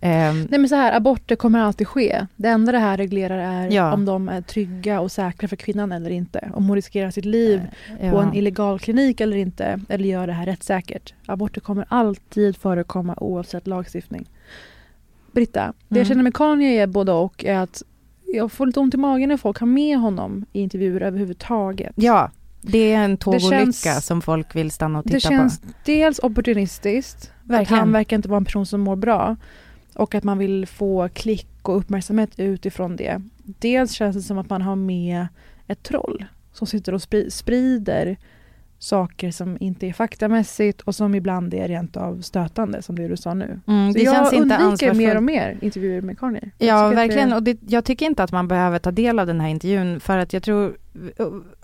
[0.09, 2.27] Nej men så här, aborter kommer alltid ske.
[2.37, 3.93] Det enda det här reglerar är Ja.
[3.95, 6.51] om de är trygga och säkra för kvinnan eller inte.
[6.55, 7.61] Om hon riskerar sitt liv
[8.01, 8.11] ja.
[8.11, 9.81] på en illegal klinik eller inte.
[9.89, 11.15] Eller gör det här rättssäkert.
[11.27, 14.29] Aborter kommer alltid förekomma oavsett lagstiftning.
[15.33, 16.09] Britta, det jag Mm.
[16.09, 17.83] känner med Kanye är både och är att
[18.35, 21.93] jag får lite ont i magen när folk har med honom i intervjuer överhuvudtaget.
[21.97, 22.31] Ja,
[22.61, 25.67] det är en tågolycka som folk vill stanna och Det titta känns på.
[25.85, 27.79] dels opportunistiskt, att Verkligen.
[27.81, 29.37] han verkar inte vara en person som mår bra
[29.95, 33.23] och att man vill få klick och uppmärksamhet utifrån det.
[33.37, 35.27] Dels känns det som att man har med
[35.67, 38.17] ett troll som sitter och spri- sprider
[38.79, 43.17] saker som inte är faktamässigt och som ibland är rent av stötande som det du
[43.17, 43.61] sa nu.
[43.67, 47.29] Mm, Så det jag känns inte undviker mer och mer intervjuer med tycker Ja, verkligen.
[47.31, 50.01] det- Och det, jag tycker inte att man behöver ta del av den här intervjun
[50.01, 50.77] för att jag tror,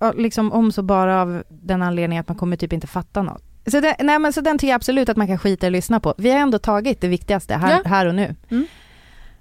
[0.02, 3.44] uh, liksom om så bara av den anledningen att man kommer typ inte fatta något.
[3.70, 6.00] Så, det, nej, men så den tycker jag absolut att man kan skita att lyssna
[6.00, 6.14] på.
[6.18, 7.90] Vi har ändå tagit det viktigaste här, Ja.
[7.90, 8.34] här och nu.
[8.50, 8.66] Mm.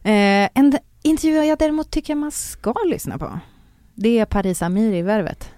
[0.04, 3.40] Eh, en intervju jag däremot tycker man ska lyssna på,
[3.96, 5.52] det är Paris Amir i Värvet.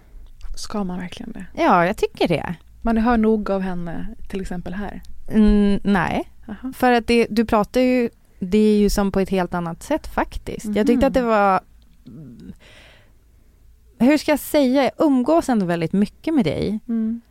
[0.55, 1.45] Ska man verkligen det?
[1.55, 2.55] Ja, jag tycker det.
[2.82, 5.01] Man hör nog av henne till exempel här.
[5.32, 6.74] Mm, nej, Aha.
[6.76, 8.09] för att det, du pratar ju,
[8.39, 10.65] det är ju som på ett helt annat sätt faktiskt.
[10.65, 11.07] Jag tyckte Mhm.
[11.07, 11.59] att det var,
[13.99, 16.80] hur ska jag säga, jag umgås ändå väldigt mycket med dig.
[16.88, 17.22] Mm.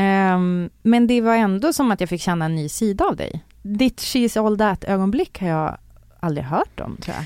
[0.00, 3.44] Ehm, men det var ändå som att jag fick känna en ny sida av dig.
[3.62, 5.76] Ditt She's All That ögonblick har jag
[6.20, 7.24] aldrig hört om tror jag.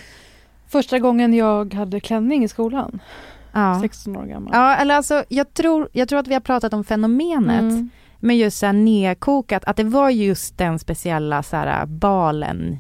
[0.69, 3.01] Första gången jag hade klänning i skolan.
[3.53, 3.79] Ja.
[3.83, 4.51] 16 år gammal.
[4.55, 7.61] Ja, eller alltså jag tror, jag tror att vi har pratat om fenomenet.
[7.61, 7.91] Mm.
[8.19, 12.79] Men just så här nedkokat, att det var just den speciella så här balen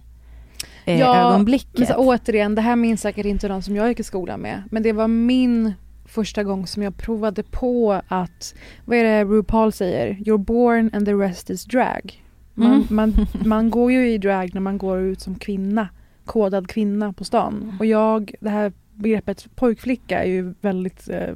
[0.84, 1.78] eh, ögonblicket.
[1.78, 4.62] Men så, återigen, det här minns säkert inte de som jag gick i skolan med.
[4.70, 5.72] Men det var min
[6.12, 8.54] första gång som jag provade på att,
[8.84, 10.14] vad är det RuPaul säger?
[10.14, 12.22] You're born and the rest is drag.
[12.54, 12.86] Man, Mm.
[12.90, 15.88] man, man går ju i drag när man går ut som kvinna,
[16.24, 17.76] kodad kvinna på stan.
[17.80, 21.34] Och jag, det här begreppet pojkflicka är ju väldigt eh,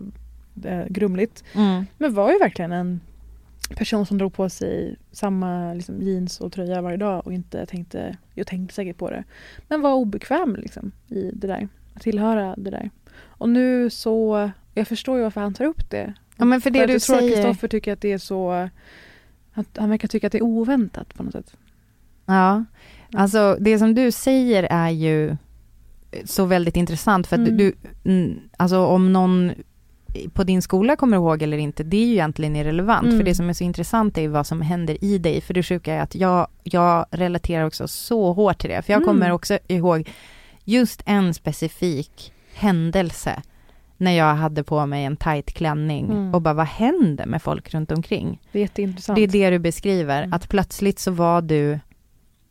[0.64, 1.44] eh, grumligt.
[1.54, 1.84] Mm.
[1.98, 3.00] Men var ju verkligen en
[3.76, 8.16] person som drog på sig samma liksom, jeans och tröja varje dag och inte tänkte,
[8.34, 9.24] jag tänkte säkert på det,
[9.68, 12.90] men var obekväm liksom, i det där, att tillhöra det där.
[13.18, 16.14] Och nu så, jag förstår ju varför han tar upp det.
[16.36, 18.18] Ja, men för det att du jag tror att säger- Kristoffer tycker att det är
[18.18, 18.68] så,
[19.54, 21.56] att han verkar tycka att det är oväntat på något sätt.
[22.26, 22.64] Ja,
[23.12, 25.36] alltså det som du säger är ju
[26.24, 27.56] så väldigt intressant för att Mm.
[27.56, 27.72] du,
[28.04, 29.52] mm, alltså om någon
[30.32, 33.06] på din skola kommer ihåg eller inte, det är ju egentligen irrelevant.
[33.06, 33.18] Mm.
[33.18, 35.40] För det som är så intressant är vad som händer i dig.
[35.40, 38.82] För det sjuka är att jag, jag relaterar också så hårt till det.
[38.82, 39.06] För jag Mm.
[39.14, 40.08] kommer också ihåg
[40.64, 43.42] just en specifik händelse
[43.97, 46.34] när jag hade på mig en tight klänning Mm.
[46.34, 48.40] och bara vad händer med folk runt omkring?
[48.53, 49.16] Det är jätteintressant.
[49.16, 50.32] Det är det du beskriver, Mm.
[50.32, 51.78] att plötsligt så var du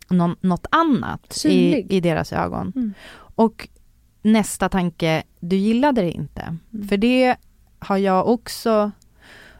[0.09, 1.91] någon, något annat i, Synlig.
[1.91, 2.71] i deras ögon.
[2.75, 2.93] Mm.
[3.17, 3.67] Och
[4.21, 6.41] nästa tanke, du gillade det inte.
[6.73, 6.87] Mm.
[6.87, 7.35] För det
[7.79, 8.91] har jag också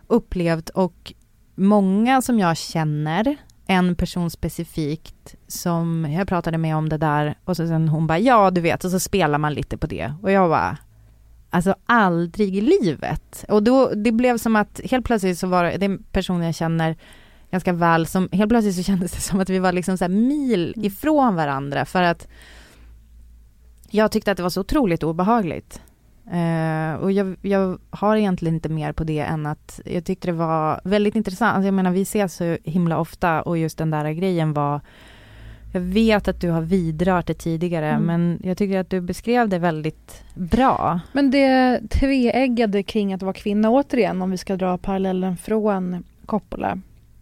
[0.08, 1.14] upplevt och
[1.56, 3.36] många som jag känner,
[3.68, 8.20] en person specifikt som jag pratade med om det där och så sen hon bara
[8.20, 10.78] ja du vet och så spelar man lite på det och jag bara
[11.56, 13.46] Alltså aldrig i livet.
[13.50, 16.44] Och då, det blev som att helt plötsligt så var det, det är en person
[16.44, 16.96] jag känner,
[17.52, 20.74] ganska väl som, helt plötsligt så kändes det som att vi var liksom så mil
[20.76, 20.86] Mm.
[20.86, 22.28] ifrån varandra för att
[23.90, 25.82] jag tyckte att det var så otroligt obehagligt.
[26.32, 30.32] Eh, och jag, jag har egentligen inte mer på det än att jag tyckte det
[30.32, 31.56] var väldigt intressant.
[31.56, 34.82] Alltså jag menar vi ses så himla ofta och just den där grejen var
[35.76, 38.04] jag vet att du har vidrört det tidigare Mm.
[38.06, 41.00] men jag tycker att du beskrev det väldigt bra.
[41.14, 46.78] Men det tveeggade kring att vara kvinna återigen, om vi ska dra parallellen från Coppola.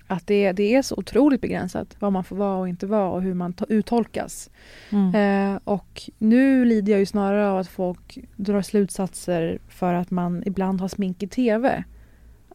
[0.07, 3.21] Att det, det är så otroligt begränsat vad man får vara och inte vara och
[3.21, 4.49] hur man to- uttolkas.
[4.89, 5.15] Mm.
[5.55, 10.43] Eh, och nu lider jag ju snarare av att folk drar slutsatser för att man
[10.45, 11.83] ibland har smink i TV.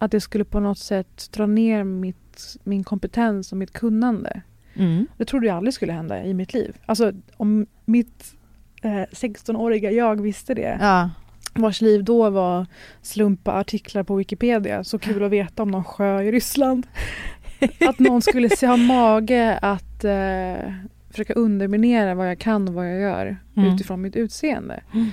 [0.01, 4.41] Att det skulle på något sätt dra ner mitt, min kompetens och mitt kunnande.
[4.79, 5.07] Mm.
[5.17, 6.77] Det trodde jag aldrig skulle hända i mitt liv.
[6.87, 8.35] Alltså om mitt
[8.83, 10.79] eh, 16-åriga jag visste det.
[10.81, 11.11] Ja.
[11.55, 12.67] Vars liv då var
[13.03, 14.85] slumpa artiklar på Wikipedia.
[14.85, 16.87] Så kul att veta om någon sjö i Ryssland.
[17.89, 20.73] Att någon skulle se ha mage att eh,
[21.11, 23.75] försöka underminera vad jag kan och vad jag gör Mm.
[23.75, 24.81] utifrån mitt utseende.
[24.95, 25.07] Mm.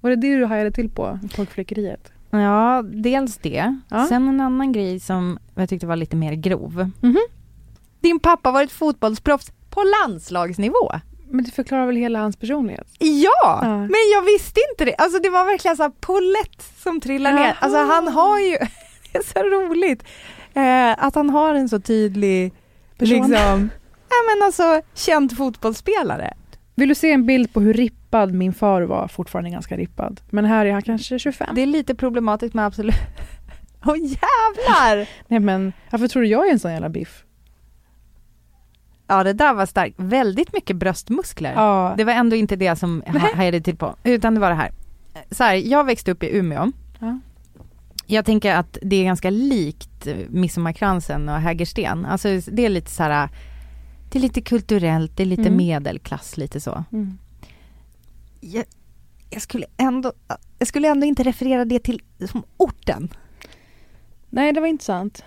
[0.00, 2.12] Var det det du hajade till på, pojkflickeriet?
[2.30, 3.76] Ja, dels det.
[3.88, 4.06] Ja.
[4.08, 6.90] Sen en annan grej som jag tyckte var lite mer grov.
[7.00, 7.16] Mhm.
[8.06, 10.90] Din pappa var ett fotbollsproffs på landslagsnivå.
[11.30, 12.86] Men det förklarar väl hela hans personlighet?
[12.98, 13.76] Ja, Ja.
[13.78, 14.94] men jag visste inte det.
[14.94, 17.56] Alltså det var verkligen så här polett som trillar ner.
[17.60, 18.56] Alltså han har ju,
[19.12, 20.04] det är så roligt,
[20.54, 22.52] eh, att han har en så tydlig,
[22.98, 23.16] Person.
[23.16, 23.70] liksom,
[24.08, 26.34] ja men alltså känd fotbollsspelare.
[26.74, 29.08] Vill du se en bild på hur rippad min far var?
[29.08, 30.20] Fortfarande ganska rippad.
[30.30, 31.54] Men här är han kanske 25.
[31.54, 32.94] Det är lite problematiskt men absolut.
[33.86, 35.08] Åh jävlar!
[35.28, 37.22] Nej men, varför tror du jag är en sån jävla biff?
[39.06, 39.94] Ja det där var starkt.
[39.98, 41.52] Väldigt mycket bröstmuskler.
[41.52, 41.94] Ja.
[41.96, 44.70] Det var ändå inte det som ha- hajade till på, utan det var det här.
[45.30, 46.72] Så här, jag växte upp i Umeå.
[47.00, 47.18] Ja.
[48.06, 52.04] Jag tänker att det är ganska likt eh, Midsommarkransen och Hägersten.
[52.06, 53.28] Alltså det är lite så här,
[54.12, 55.56] det är lite kulturellt, det är lite Mm.
[55.56, 56.84] medelklass, lite så.
[56.92, 57.18] Mm.
[58.40, 58.64] Jag,
[59.30, 60.12] jag, skulle ändå,
[60.58, 63.08] jag skulle ändå inte referera det till som orten.
[64.30, 65.24] Nej, det var intressant.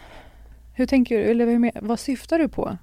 [0.73, 1.23] Hur tänker du?
[1.23, 2.77] Eller hur, vad syftar du på?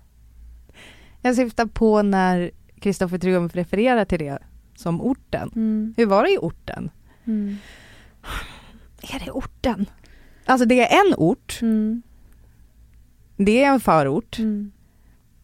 [1.26, 2.50] Jag syftar på när
[2.80, 4.38] Kristoffer Triumf refererar till det
[4.76, 5.50] som orten.
[5.56, 5.94] Mm.
[5.96, 6.90] Hur var det i orten?
[7.24, 7.56] Mm.
[9.02, 9.86] Är det orten?
[10.44, 12.02] Alltså det är en ort, Mm.
[13.36, 14.72] det är en förort, Mm.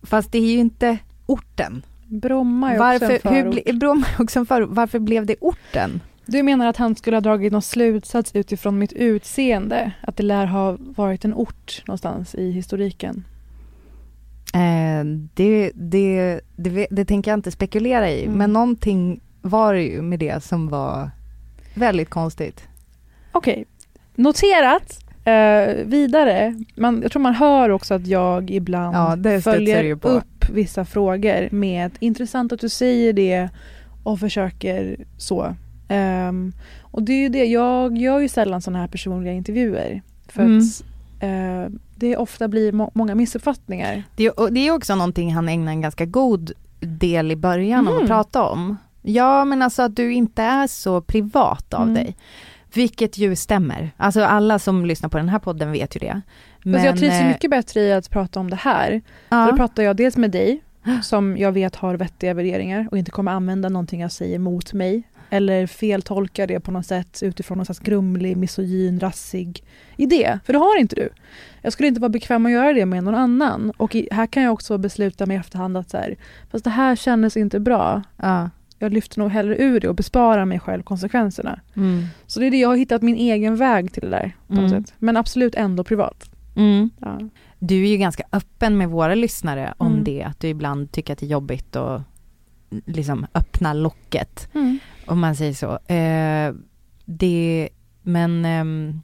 [0.02, 1.82] fast det är ju inte orten.
[2.08, 3.64] Bromma är också Varför, en hur förort.
[3.64, 4.68] ble, Bromma är också en förort.
[4.72, 6.00] Varför blev det orten?
[6.26, 9.92] Du menar att han skulle ha dragit någon slutsats utifrån mitt utseende?
[10.02, 13.24] Att det lär ha varit en ort någonstans i historiken?
[14.52, 18.38] Eh, det, det, det, det tänker jag inte spekulera i, Mm.
[18.38, 21.10] men någonting var det ju med det som var
[21.74, 22.68] väldigt konstigt.
[23.32, 23.64] Okej,
[24.14, 24.98] noterat.
[25.24, 26.54] Eh, vidare.
[26.76, 28.96] Man, jag tror man hör också att jag ibland
[29.26, 33.48] Ja, följer upp vissa frågor med intressant att du säger det
[34.02, 35.54] och försöker så.
[35.88, 40.02] Ehm, och det är ju det, jag gör ju sällan sådana här personliga intervjuer.
[40.28, 40.58] För Mm.
[40.58, 40.84] att
[41.22, 44.02] eh, det ofta blir må- många missuppfattningar.
[44.16, 48.02] Det, det är också någonting han ägnar en ganska god del i början Mm.
[48.02, 48.76] att prata om.
[49.02, 51.94] Ja, men alltså att du inte är så privat av Mm.
[51.94, 52.16] dig.
[52.74, 53.90] Vilket ju stämmer.
[53.96, 56.20] Alltså alla som lyssnar på den här podden vet ju det.
[56.64, 59.02] Men, jag trivs ju eh, mycket bättre i att prata om det här.
[59.28, 59.44] ja.
[59.44, 60.62] För då pratar jag dels med dig,
[61.02, 65.02] som jag vet har vettiga värderingar och inte kommer använda någonting jag säger mot mig.
[65.32, 69.64] Eller feltolka det på något sätt utifrån någon slags grumlig, misogyn, rassig
[69.96, 70.38] idé.
[70.44, 71.08] För det har inte du.
[71.62, 73.72] Jag skulle inte vara bekväm att göra det med någon annan.
[73.76, 76.16] Och i, här kan jag också besluta mig i efterhand att så här,
[76.50, 78.02] fast det här kändes inte bra.
[78.16, 78.50] Ja.
[78.78, 81.60] Jag lyfter nog hellre ur det och besparar mig själv konsekvenserna.
[81.76, 82.04] Mm.
[82.26, 84.36] Så det är det, jag har hittat min egen väg till det där.
[84.48, 84.84] På något Mm.
[84.84, 84.94] sätt.
[84.98, 86.30] Men absolut ändå privat.
[86.56, 86.90] Mm.
[87.00, 87.18] Ja.
[87.58, 90.04] Du är ju ganska öppen med våra lyssnare om Mm.
[90.04, 92.02] det, att du ibland tycker att det är jobbigt att
[92.86, 94.78] liksom öppna locket, Mm.
[95.12, 95.92] Om man säger så.
[95.94, 96.54] Eh,
[97.04, 97.68] det,
[98.02, 99.00] men ehm,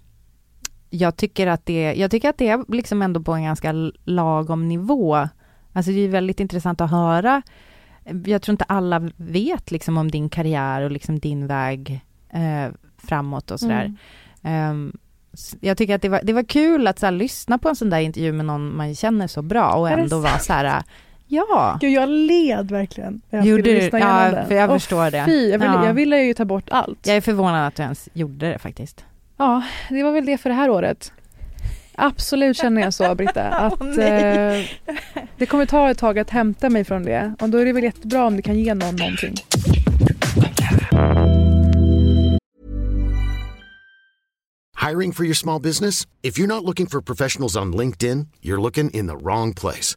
[0.90, 3.72] jag tycker att det, jag tycker att det är liksom ändå på en ganska
[4.04, 5.28] lagom nivå.
[5.72, 7.42] Alltså det är väldigt intressant att höra.
[8.24, 12.00] Jag tror inte alla vet liksom om din karriär och liksom din väg
[12.30, 13.94] eh, framåt och sådär.
[14.42, 14.98] Mm.
[15.32, 17.76] S- jag tycker att det var, det var kul att så här, lyssna på en
[17.76, 20.82] sån där intervju med någon man känner så bra och ändå vara så här,
[21.28, 21.78] ja.
[21.80, 23.20] Gud, jag led verkligen.
[23.30, 23.80] när Jag Gjorde skulle du?
[23.84, 24.48] lyssna Ja, igenom den.
[24.48, 25.24] för jag Åh, förstår det.
[25.26, 25.86] Fy, jag, ville, Ja.
[25.86, 27.06] jag ville ju ta bort allt.
[27.06, 29.04] Jag är förvånad att du ens gjorde det faktiskt.
[29.36, 31.12] Ja, det var väl det för det här året.
[31.94, 33.42] Absolut känner jag så, Britta.
[33.48, 34.64] Att eh,
[35.36, 37.34] det kommer ta ett tag att hämta mig från det.
[37.40, 39.34] Och då är det väl jättebra om det kan ge någon någonting.
[44.76, 46.06] Hiring for your small business?
[46.22, 49.96] If you're not looking for professionals on LinkedIn, you're looking in the wrong place.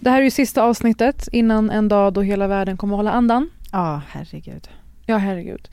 [0.00, 3.12] Det här är ju sista avsnittet innan en dag då hela världen kommer att hålla
[3.12, 3.50] andan.
[3.72, 4.68] Ja, herregud.
[5.06, 5.68] Ja, herregud.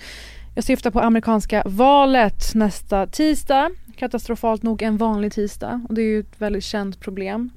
[0.55, 3.71] Jag syftar på amerikanska valet nästa tisdag.
[3.97, 5.85] Katastrofalt nog en vanlig tisdag.
[5.89, 7.49] Och det är ju ett väldigt känt problem.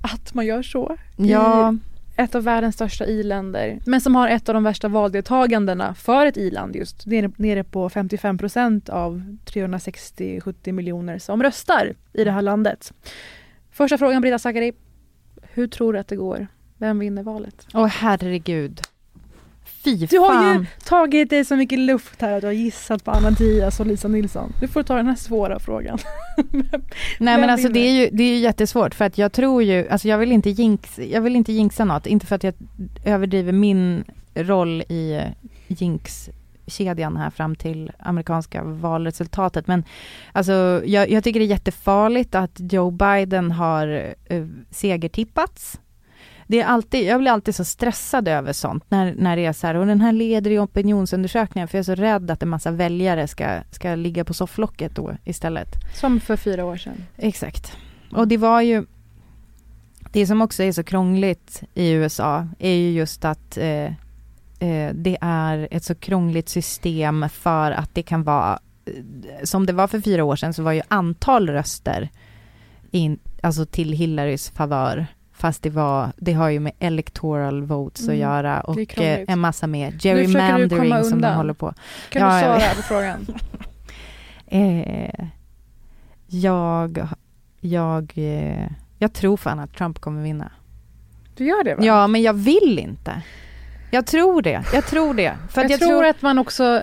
[0.00, 0.96] Att man gör så.
[1.16, 1.72] Ja.
[1.72, 3.78] I ett av världens största i-länder.
[3.86, 7.06] Men som har ett av de värsta valdeltagandena för ett i-land just.
[7.06, 12.92] Nere, nere på 55 procent av 360-70 miljoner som röstar i det här landet.
[13.70, 14.72] Första frågan Brita Zackari.
[15.54, 16.46] Hur tror du att det går?
[16.78, 17.66] Vem vinner valet?
[17.74, 18.80] Åh herregud.
[19.84, 20.66] Fy Du har ju fan.
[20.84, 24.08] tagit dig så mycket luft här att du har gissat på Anna Diaz och Lisa
[24.08, 24.52] Nilsson.
[24.60, 25.98] Du får ta den här svåra frågan.
[26.48, 26.66] Nej
[27.18, 29.88] men Vem alltså det är, ju, det är ju jättesvårt för att jag tror ju,
[29.88, 32.54] alltså jag vill inte jinx, jag vill inte jinxa något, inte för att jag
[33.04, 35.22] överdriver min roll i eh,
[36.64, 39.84] jinx-kedjan här fram till amerikanska valresultatet men
[40.32, 45.80] alltså jag, jag tycker det är jättefarligt att Joe Biden har uh, segertippats.
[46.46, 49.66] Det är alltid, jag blir alltid så stressad över sånt när, när det är så
[49.66, 52.70] här, och den här leder i opinionsundersökningar för jag är så rädd att en massa
[52.70, 55.68] väljare ska, ska ligga på sofflocket då istället.
[55.94, 57.04] Som för fyra år sedan.
[57.16, 57.76] Exakt.
[58.12, 58.84] Och det var ju
[60.12, 63.92] det som också är så krångligt i USA är ju just att eh, eh,
[64.94, 68.92] det är ett så krångligt system för att det kan vara eh,
[69.44, 72.08] som det var för fyra år sedan så var ju antal röster
[72.90, 78.08] in, alltså till Hillarys favör fast det var, det har ju med electoral votes att
[78.08, 81.74] Mm, göra det är och eh, en massa mer gerrymandering som de håller på.
[82.10, 83.26] Kan Ja, du svara på frågan?
[84.46, 85.26] Eh,
[86.26, 87.08] jag,
[87.60, 90.50] jag, eh, jag tror fan att Trump kommer vinna.
[91.36, 91.84] Du gör det va?
[91.84, 93.22] Ja, men jag vill inte.
[93.94, 94.64] Jag tror det.
[94.72, 95.34] Jag tror det.
[95.50, 96.82] För jag, att jag, tror, att man också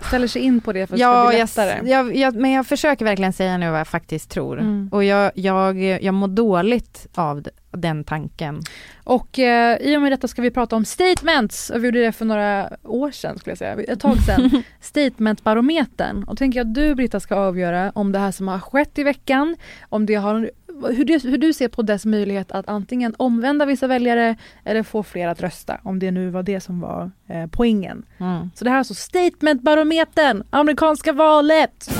[0.00, 1.90] ställer sig in på det för att det ja, ska bli lättare.
[1.90, 4.58] jag, jag, men jag försöker verkligen säga nu vad jag faktiskt tror.
[4.60, 4.88] Mm.
[4.92, 8.62] Och jag, jag, jag mår dåligt av d- den tanken.
[9.04, 11.70] Och eh, i och med detta ska vi prata om statements.
[11.70, 14.62] Och vi gjorde det för några år sedan skulle jag säga, ett tag sedan.
[14.80, 16.24] Statementbarometern.
[16.24, 19.02] Och tänker jag att du Britta ska avgöra om det här som har skett i
[19.02, 19.56] veckan,
[19.88, 20.50] om det har
[20.82, 25.02] hur du, hur du ser på dess möjlighet att antingen omvända vissa väljare eller få
[25.02, 28.06] fler att rösta, om det nu var det som var eh, poängen.
[28.18, 28.50] Mm.
[28.54, 31.90] Så det här är alltså statementbarometern, amerikanska valet!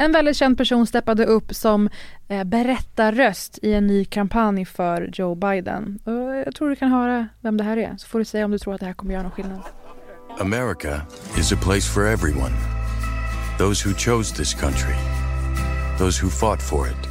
[0.00, 1.88] En väldigt känd person steppade upp som
[2.28, 5.98] eh, berättarröst i en ny kampanj för Joe Biden.
[6.04, 8.50] Och jag tror du kan höra vem det här är, så får du säga om
[8.50, 9.60] du tror att det här kommer göra någon skillnad.
[10.38, 11.00] America
[11.38, 12.52] is a place for everyone.
[13.58, 14.96] Those who chose this country,
[15.98, 17.08] those who fought for it.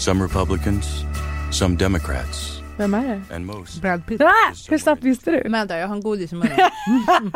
[0.00, 0.86] Some Republicans,
[1.52, 3.80] some Democrats, Vem är det?
[3.80, 4.20] Brad Pitt.
[4.20, 5.50] Ah, hur snabbt visste du?
[5.50, 6.50] Vänta, jag har en godis i munnen.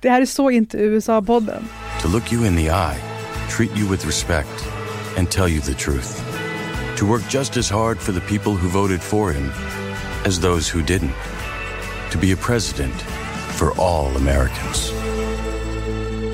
[0.00, 1.62] Det här är så inte USA-podden.
[2.02, 3.19] To look you in the eye,
[3.50, 4.48] treat you with respect,
[5.16, 6.10] and tell you the truth.
[6.98, 9.50] To work just as hard for the people who voted for him
[10.26, 11.14] as those who didn't.
[12.12, 12.94] To be a president
[13.58, 14.92] for all Americans.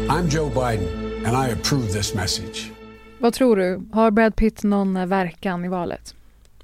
[0.09, 0.89] I'm Joe Biden,
[1.27, 2.71] and I approve this message.
[3.19, 3.89] Vad tror du?
[3.93, 6.15] Har Brad Pitt någon eh, verkan i valet?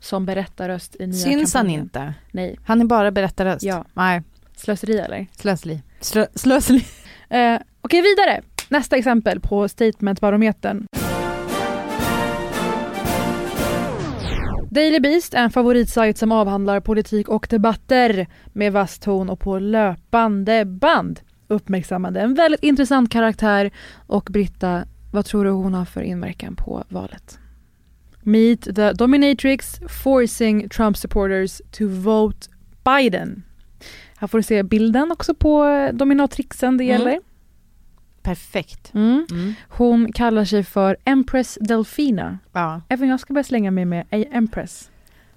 [0.01, 1.81] Som berättarröst i nya Syns han kampanjen?
[1.83, 2.15] inte?
[2.33, 2.59] Nej.
[2.65, 3.63] Han är bara berättarröst?
[3.63, 3.85] Ja.
[3.95, 4.23] Nej.
[4.57, 5.27] Slöseri eller?
[5.37, 5.83] Slösli.
[6.01, 6.85] Slö, slösli.
[7.29, 8.43] Eh, Okej, vidare.
[8.73, 10.87] Nästa exempel på statementbarometern.
[14.71, 19.59] Daily Beast är en favoritsajt som avhandlar politik och debatter med vass ton och på
[19.59, 21.21] löpande band.
[21.49, 23.71] Uppmärksammade en väldigt intressant karaktär
[24.07, 27.39] och Britta, vad tror du hon har för inverkan på valet?
[28.23, 32.49] Meet the dominatrix forcing Trump supporters to vote
[32.85, 33.43] Biden.
[34.17, 37.21] Här får du se bilden också på dominatrixen det Mm.
[38.23, 38.95] Perfekt.
[38.95, 39.27] Mm.
[39.69, 42.39] Hon kallar sig för Empress Delfina.
[42.53, 42.81] Ja.
[42.89, 44.89] Även jag ska börja slänga mig med Empress.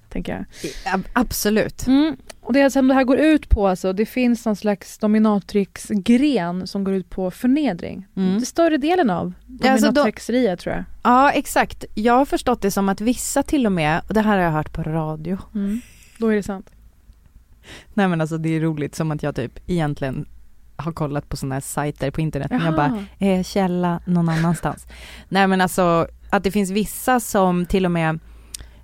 [0.10, 0.46] Tänker jag.
[0.94, 1.88] Ab- Absolut.
[1.88, 2.16] Mm.
[2.42, 6.84] Och det som det här går ut på alltså, det finns någon slags dominatrix-gren som
[6.84, 8.08] går ut på förnedring.
[8.16, 8.40] Mm.
[8.40, 10.84] Det större delen av Ja, alltså då- dominatrixeriet tror jag.
[11.04, 11.86] Ja, exakt.
[11.96, 14.52] Jag har förstått det som att vissa till och med, och det här har jag
[14.52, 15.38] hört på radio.
[15.56, 15.82] Mm.
[16.18, 16.70] Då är det sant.
[17.94, 20.26] Nej men alltså det är roligt som att jag typ egentligen
[20.78, 24.88] har kollat på sådana här sajter på internet men jag bara, eh, källa någon annanstans.
[25.30, 28.20] Nej men alltså att det finns vissa som till och med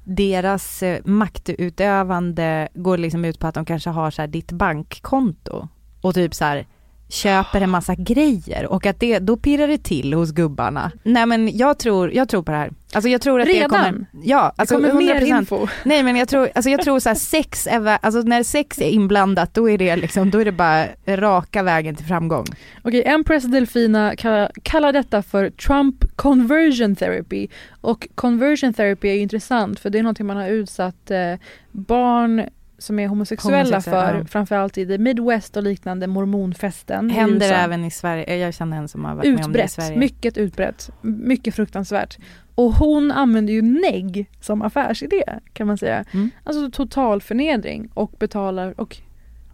[0.03, 5.67] deras eh, maktutövande går liksom ut på att de kanske har så här ditt bankkonto
[6.01, 6.67] och typ så här
[7.11, 10.91] köper en massa grejer och att det, då pirrar det till hos gubbarna.
[11.03, 12.71] Nej men jag tror, jag tror på det här.
[12.93, 13.69] Alltså jag tror att det Redan?
[13.69, 15.39] kommer, ja alltså det kommer mer 100%.
[15.39, 15.67] info.
[15.85, 18.89] Nej men jag tror, alltså jag tror så här sex är, alltså när sex är
[18.89, 22.45] inblandat då är det liksom, då är det bara raka vägen till framgång.
[22.81, 27.47] Okej, Empress Delfina kallar, kallar detta för Trump conversion therapy.
[27.81, 31.33] Och conversion therapy är ju intressant för det är någonting man har utsatt eh,
[31.71, 32.43] barn
[32.81, 34.25] som är homosexuella Homosexuella, för, ja.
[34.25, 37.55] framförallt i the Midwest och liknande mormonfästen i Händer USA.
[37.55, 39.97] även i Sverige, jag känner en som har varit med om det i Utbrett, Sverige.
[39.97, 42.17] mycket utbrett, mycket fruktansvärt.
[42.55, 45.23] Och hon använder ju negg som affärsidé
[45.53, 46.05] kan man säga.
[46.11, 46.29] Mm.
[46.43, 48.97] Alltså total förnedring och betalar och,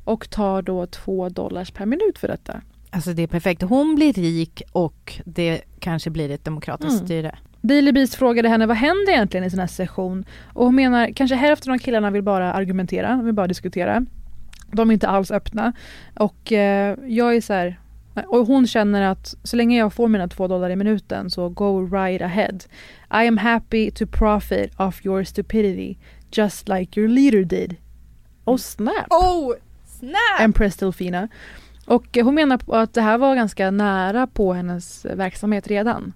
[0.04, 2.62] och tar då två dollars per minut för detta.
[2.90, 3.62] Alltså det är perfekt.
[3.62, 7.06] Hon blir rik och det kanske blir ett demokratiskt Mm.
[7.06, 7.38] styre.
[7.68, 10.26] Daily Beast frågade henne vad händer egentligen i sån här session?
[10.54, 14.06] Och hon menar kanske hälften av killarna vill bara argumentera, vill bara diskutera.
[14.72, 15.74] De är inte alls öppna.
[16.16, 17.80] Och eh, jag är så här,
[18.28, 21.86] och hon känner att så länge jag får mina två dollar i minuten så go
[21.86, 22.58] right ahead.
[23.12, 25.98] I am happy to profit off your stupidity
[26.32, 27.76] just like your leader did.
[28.46, 29.08] Oh snap!
[29.10, 29.54] Oh
[29.86, 30.40] snap!
[30.42, 31.28] Empress Delfina.
[31.86, 36.14] Och hon menar på att det här var ganska nära på hennes verksamhet redan.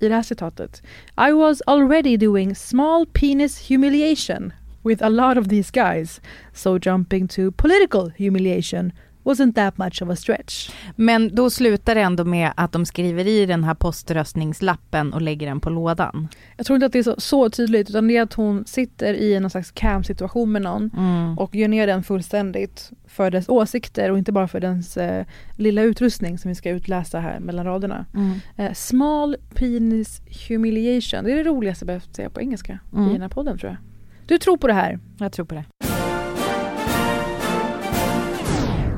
[0.00, 0.82] I det här citatet.
[1.28, 4.52] I was already doing small penis humiliation
[4.84, 6.20] with a lot of these guys.
[6.54, 8.92] So jumping to political humiliation
[9.24, 10.70] wasn't that much of a stretch.
[10.96, 15.46] Men då slutar det ändå med att de skriver i den här poströstningslappen och lägger
[15.46, 16.28] den på lådan.
[16.56, 19.14] Jag tror inte att det är så, så tydligt utan det är att hon sitter
[19.14, 21.38] i någon slags cam-situation med någon Mm.
[21.38, 25.24] och gör ner den fullständigt för dess åsikter och inte bara för dens eh,
[25.56, 28.06] lilla utrustning som vi ska utläsa här mellan raderna.
[28.14, 28.32] Mm.
[28.56, 33.08] Eh, small penis humiliation, det är det roligaste jag behövt säga på engelska Mm.
[33.08, 33.78] i den här podden tror jag.
[34.26, 34.98] Du tror på det här?
[35.18, 35.64] Jag tror på det.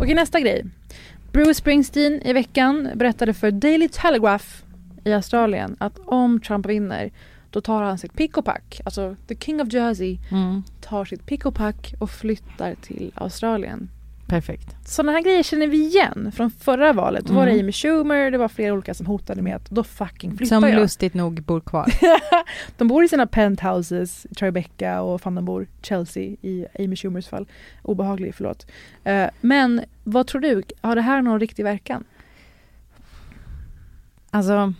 [0.02, 0.64] Okej nästa grej.
[1.32, 4.46] Bruce Springsteen i veckan berättade för Daily Telegraph
[5.04, 7.10] i Australien att om Trump vinner
[7.50, 10.62] då tar han sitt pick och pack, alltså the king of Jersey Mm.
[10.80, 13.88] tar sitt pick och pack och flyttar till Australien.
[14.26, 14.76] Perfekt.
[14.88, 17.24] Sådana här grejer känner vi igen från förra valet.
[17.26, 17.64] Då var det Mm.
[17.64, 20.80] Amy Schumer, det var flera olika som hotade med att då fucking flyttar Som jag.
[20.80, 21.92] lustigt nog bor kvar.
[22.78, 27.46] de bor i sina penthouses, Tribeca och fan de bor Chelsea i Amy Schumers fall.
[27.82, 28.66] Obehaglig, förlåt.
[29.04, 32.04] Eh, men vad tror du, har det här någon riktig verkan?
[34.30, 34.72] Alltså,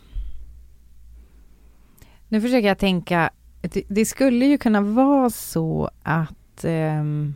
[2.28, 3.30] nu försöker jag tänka,
[3.60, 7.34] det, det skulle ju kunna vara så att ehm,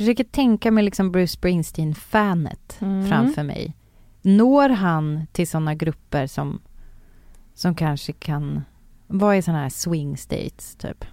[0.00, 3.08] försöker tänka mig liksom Bruce Springsteen-fanet Mm.
[3.08, 3.74] framför mig.
[4.22, 6.60] Når han till sådana grupper som,
[7.54, 8.62] som kanske kan,
[9.06, 11.04] vad är sådana här swing states typ?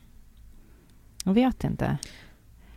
[1.23, 1.97] Jag vet inte.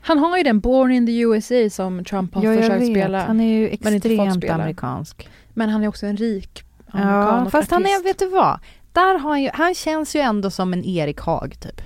[0.00, 2.90] Han har ju den Born in the USA som Trump har Ja, försökt vet.
[2.90, 3.26] spela.
[3.26, 5.28] Han är ju extremt amerikansk.
[5.54, 8.06] Men han är också en rik amerikan Ja, fast han är, artist.
[8.06, 8.60] vet du vad?
[8.92, 11.80] Där har han ju, han känns ju ändå som en Erik Haag typ.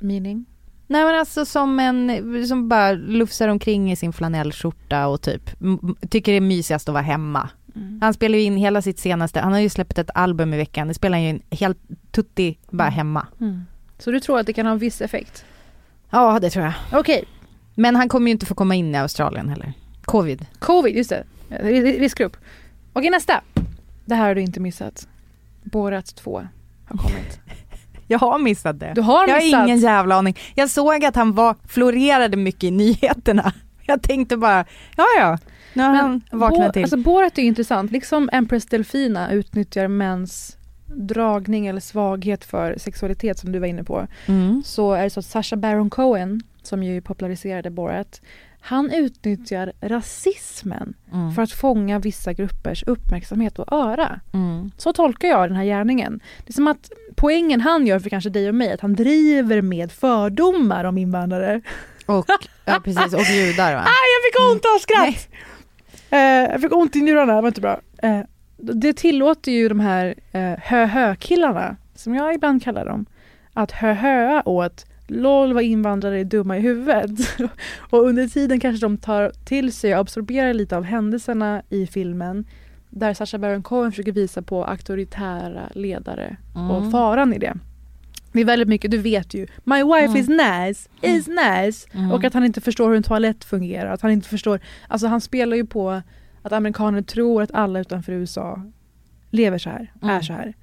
[0.00, 0.46] Meaning?
[0.90, 5.50] Nej men alltså som en, som bara lufsar omkring i sin flanellskjorta och typ
[6.10, 7.48] tycker det är mysigast att vara hemma.
[7.76, 7.98] Mm.
[8.02, 10.88] Han spelar ju in hela sitt senaste, han har ju släppt ett album i veckan,
[10.88, 11.78] det spelar han ju en helt
[12.10, 13.26] tutti bara hemma.
[13.40, 13.62] Mm.
[13.98, 15.44] Så du tror att det kan ha en viss effekt?
[16.10, 16.74] Ja det tror jag.
[17.00, 17.24] Okej.
[17.74, 19.72] Men han kommer ju inte få komma in i Australien heller.
[20.04, 20.46] Covid.
[20.58, 21.24] Covid, just det.
[21.48, 22.36] Ris- Riskgrupp.
[22.92, 23.40] Okej nästa.
[24.04, 25.08] Det här har du inte missat.
[25.62, 26.48] Borat 2
[26.84, 27.40] har kommit.
[28.08, 28.92] Jag har missat det.
[28.94, 29.58] Du har jag missat.
[29.58, 30.36] har ingen jävla aning.
[30.54, 33.52] Jag såg att han var, florerade mycket i nyheterna.
[33.86, 34.64] Jag tänkte bara,
[34.96, 35.38] ja ja,
[35.72, 36.82] nu har han vaknat till.
[36.82, 37.90] Alltså Borat är intressant.
[37.92, 40.56] Liksom Empress Delfina utnyttjar mäns
[40.86, 44.06] dragning eller svaghet för sexualitet som du var inne på.
[44.26, 44.62] Mm.
[44.64, 48.20] Så är det så att Sacha Baron Cohen, som ju populariserade Borat,
[48.60, 51.32] han utnyttjar rasismen Mm.
[51.34, 54.20] för att fånga vissa gruppers uppmärksamhet och öra.
[54.34, 54.70] Mm.
[54.76, 56.20] Så tolkar jag den här gärningen.
[56.46, 59.62] Det är som att poängen han gör för kanske dig och mig, att han driver
[59.62, 61.60] med fördomar om invandrare.
[62.06, 62.26] Och,
[62.64, 63.80] ja precis, och judar va?
[63.80, 65.28] Aj, jag fick ont av skratt!
[66.10, 66.18] Eh,
[66.52, 67.80] jag fick ont i njurarna, det var inte bra.
[68.02, 68.20] Eh,
[68.56, 73.06] det tillåter ju de här eh, hö-hö-killarna, som jag ibland kallar dem,
[73.52, 77.10] att hö-höa åt LOL vad invandrare är dumma i huvudet.
[77.90, 82.44] och under tiden kanske de tar till sig och absorberar lite av händelserna i filmen
[82.90, 86.70] där Sacha Baron Cohen försöker visa på auktoritära ledare Mm.
[86.70, 87.54] och faran i det.
[88.32, 90.16] Det är väldigt mycket, du vet ju, my wife Mm.
[90.16, 91.88] is nice, is nice.
[91.92, 92.12] Mm.
[92.12, 93.90] Och att han inte förstår hur en toalett fungerar.
[93.92, 96.02] Att han inte förstår, alltså han spelar ju på
[96.42, 98.62] att amerikaner tror att alla utanför USA
[99.30, 100.16] lever så här, Mm.
[100.16, 100.54] är så här.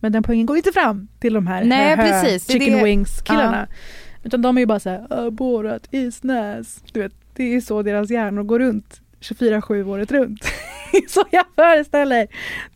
[0.00, 2.46] Men den poängen går inte fram till de här Nej, hö- precis.
[2.52, 3.66] Chicken det- wings killarna.
[3.70, 3.76] Ja.
[4.22, 6.80] Utan de är ju bara såhär, Borat is nice.
[6.92, 10.44] Du vet, det är så deras hjärnor går runt 24-7 året runt.
[11.08, 12.26] så jag föreställer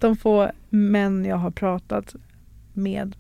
[0.01, 2.15] de få män jag har pratat
[2.73, 3.17] med.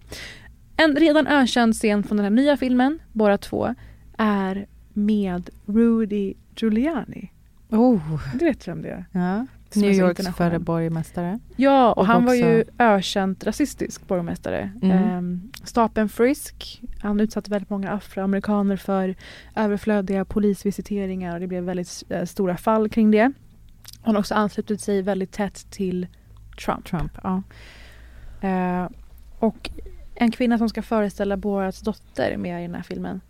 [0.76, 3.74] En redan ökänd scen från den här nya filmen, Borat 2,
[4.18, 7.32] är med Rudy Giuliani.
[7.70, 8.20] Oh.
[8.38, 9.04] Du vet vem det är?
[9.12, 9.46] Ja.
[9.76, 11.38] New Yorks förre borgmästare.
[11.56, 14.72] Ja, och, Och han var också- ju ökänt rasistisk borgmästare.
[14.82, 14.98] Mm.
[14.98, 19.14] Ehm, Stapeln Frisk, han utsatte väldigt många afroamerikaner för
[19.56, 23.32] överflödiga polisvisiteringar och det blev väldigt eh, stora fall kring det.
[24.02, 26.06] Han har också anslutit sig väldigt tätt till
[26.64, 26.84] Trump.
[26.86, 27.42] Trump ja.
[28.48, 28.88] Eh,
[29.38, 29.70] och
[30.14, 33.20] en kvinna som ska föreställa Borats dotter är med i den här filmen.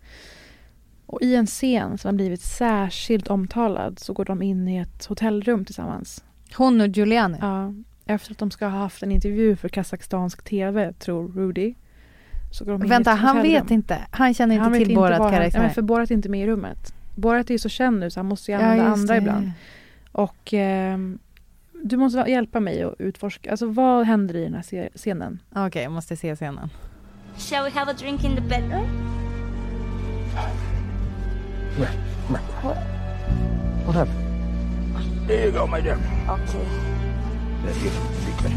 [1.05, 5.05] Och i en scen som har blivit särskilt omtalad så går de in i ett
[5.05, 6.23] hotellrum tillsammans.
[6.57, 7.37] Hon och Giuliani?
[7.41, 7.73] Ja.
[8.05, 11.73] Efter att de ska ha haft en intervju för kazakstansk tv, tror Rudy.
[12.51, 13.63] Så går de in i Vänta, ett han hotellrum.
[13.63, 13.97] vet inte.
[14.11, 15.59] Han känner inte Han vet till han- karaktär.
[15.59, 16.93] Men för Borat är inte med i rummet.
[17.15, 19.17] Borat är ju så känd nu så han måste ju använda just andra det.
[19.17, 19.51] ibland.
[20.11, 21.19] Och ehm,
[21.83, 25.39] du måste va- hjälpa mig att utforska, alltså vad händer i den här se- scenen?
[25.55, 26.69] Okej, jag måste se scenen.
[27.37, 28.85] Shall we have a drink in the bedroom?
[31.79, 32.75] What?
[33.85, 34.32] What happened?
[35.25, 35.93] There you go, my dear.
[36.27, 36.65] Okay.
[37.63, 37.89] There you
[38.25, 38.51] be good.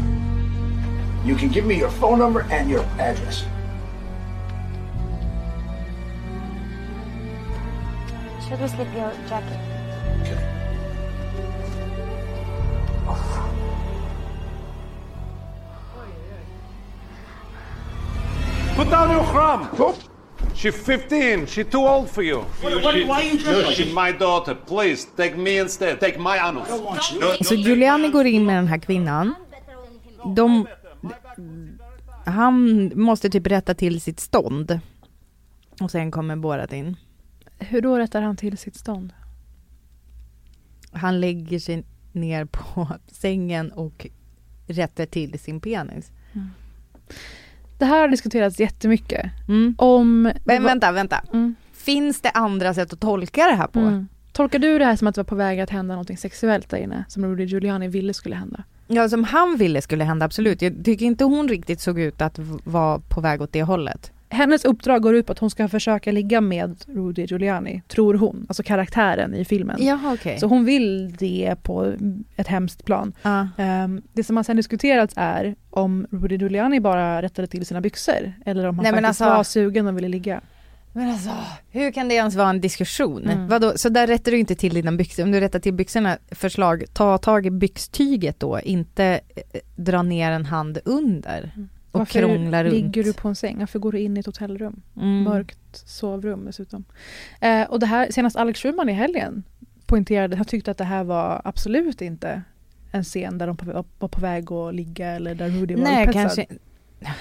[1.25, 3.45] You can give me your phone number and your address.
[8.47, 9.59] Should we slip your jacket?
[10.21, 10.57] Okay.
[18.75, 19.69] Put down your crumb.
[20.57, 21.47] She's 15.
[21.47, 22.37] She's too old for you.
[22.37, 24.55] What- what- why are you dressed No, like she's my daughter.
[24.67, 25.99] Please, take me instead.
[25.99, 26.67] Take my anus.
[27.47, 29.35] Så Giuliani går in med den här kvinnan.
[30.35, 30.67] De,
[32.25, 34.79] han måste typ rätta till sitt stånd.
[35.81, 36.95] Och sen kommer Borat in.
[37.59, 39.13] Hur då rättar han till sitt stånd?
[40.91, 44.07] Han lägger sig ner på sängen och
[44.67, 46.11] rättar till sin penis.
[47.77, 49.31] Det här har diskuterats jättemycket.
[49.47, 49.75] Mm.
[49.77, 50.33] Om...
[50.45, 51.21] Men vänta, vänta.
[51.33, 51.55] Mm.
[51.73, 53.79] Finns det andra sätt att tolka det här på?
[53.79, 54.07] Mm.
[54.31, 56.77] Tolkar du det här som att det var på väg att hända något sexuellt där
[56.77, 57.05] inne?
[57.07, 58.63] Som Rudy Giuliani ville skulle hända?
[58.87, 60.61] Ja, som han ville skulle hända, absolut.
[60.61, 64.11] Jag tycker inte hon riktigt såg ut att vara på väg åt det hållet.
[64.29, 68.45] Hennes uppdrag går ut på att hon ska försöka ligga med Rudy Giuliani, tror hon.
[68.49, 69.77] Alltså karaktären i filmen.
[69.83, 70.39] Jaha, okej.
[70.39, 71.93] Så hon vill det på
[72.35, 73.13] ett hemskt plan.
[73.21, 73.47] Ja.
[73.57, 78.33] Ehm, det som har sen diskuterats är om Rudy Giuliani bara rättade till sina byxor
[78.45, 80.41] eller om han Nej, faktiskt alltså- var sugen och ville ligga.
[80.93, 81.29] Men alltså,
[81.71, 83.23] hur kan det ens vara en diskussion?
[83.23, 83.47] Mm.
[83.47, 85.23] Vadå, så där rättar du inte till dina byxor.
[85.23, 89.05] Om du rättar till byxorna, förslag, ta tag i byxtyget då, inte
[89.35, 91.51] eh, dra ner en hand under
[91.97, 92.73] och Varför krångla runt.
[92.73, 93.59] ligger du på en säng?
[93.59, 94.81] Varför går du in i ett hotellrum?
[94.97, 95.23] Mm.
[95.23, 96.85] Mörkt sovrum dessutom.
[97.41, 99.43] Eh, och det här, senast Alex Schulman i helgen
[99.85, 102.41] poängterade, han tyckte att det här var absolut inte
[102.91, 106.03] en scen där de på- var på väg att ligga eller där Rudy var Nej,
[106.07, 106.21] upphetsad.
[106.23, 106.45] kanske.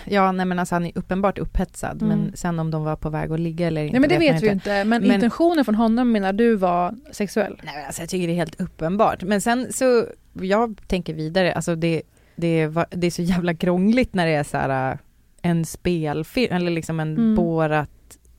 [0.04, 2.02] Ja, nej men alltså han är uppenbart upphetsad.
[2.02, 2.18] Mm.
[2.18, 4.42] Men sen om de var på väg att ligga eller inte Nej men det vet
[4.42, 4.84] vi ju inte.
[4.84, 7.60] Men, intentionen från honom menar du var sexuell?
[7.64, 9.22] Nej men alltså jag tycker det är helt uppenbart.
[9.22, 12.02] Men sen så, jag tänker vidare, alltså det,
[12.36, 14.98] det, var, det är så jävla krångligt när det är så här äh,
[15.42, 17.34] en spelfilm, eller liksom en Mm.
[17.34, 17.90] Borat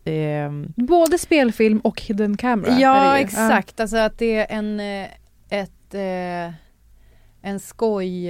[0.05, 2.79] ehm, Både spelfilm och hidden camera.
[2.79, 5.07] Ja exakt, alltså att det är en, eh,
[5.49, 6.53] ett, eh,
[7.41, 8.29] en skoj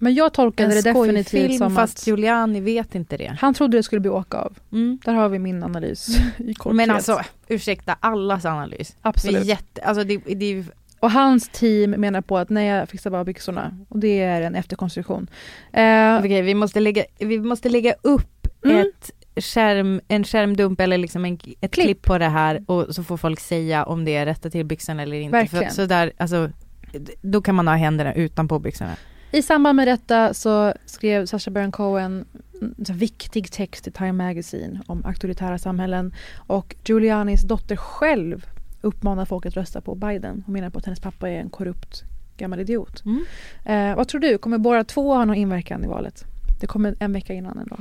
[0.00, 3.36] Men jag tolkade det definitivt som fast att Giuliani vet inte det.
[3.40, 4.58] han trodde det skulle bli åka av.
[4.72, 4.98] Mm.
[5.04, 6.76] Där har vi min analys i korthet.
[6.76, 8.96] Men alltså, ursäkta allas analys.
[9.02, 9.36] Absolut.
[9.36, 10.64] Det är jätte, alltså det, det är
[11.06, 13.78] Och hans team menar på att nej jag fixar bara byxorna.
[13.88, 15.26] Och det är en efterkonstruktion.
[15.72, 18.32] Eh, Okej, vi måste lägga, vi måste lägga upp
[18.64, 18.76] Mm.
[18.86, 19.10] ett
[19.44, 22.02] skärm, en skärmdump eller liksom en, ett klipp.
[22.02, 25.16] på det här och så får folk säga om det är rätta till byxorna eller
[25.16, 25.32] inte.
[25.38, 25.64] Verkligen.
[25.68, 26.50] För, så där, alltså,
[27.22, 28.96] då kan man ha händerna utanpå byxorna.
[29.32, 32.24] I samband med detta så skrev Sacha Baron Cohen
[32.60, 36.14] en viktig text i Time Magazine om auktoritära samhällen.
[36.36, 38.46] Och Giulianis dotter själv
[38.86, 40.42] uppmanar folk att rösta på Biden.
[40.46, 42.02] Hon menar på att hennes pappa är en korrupt
[42.36, 43.02] gammal idiot.
[43.04, 43.24] Mm.
[43.64, 46.24] Eh, vad tror du, kommer båda två ha någon inverkan i valet?
[46.60, 47.76] Det kommer en vecka innan ändå.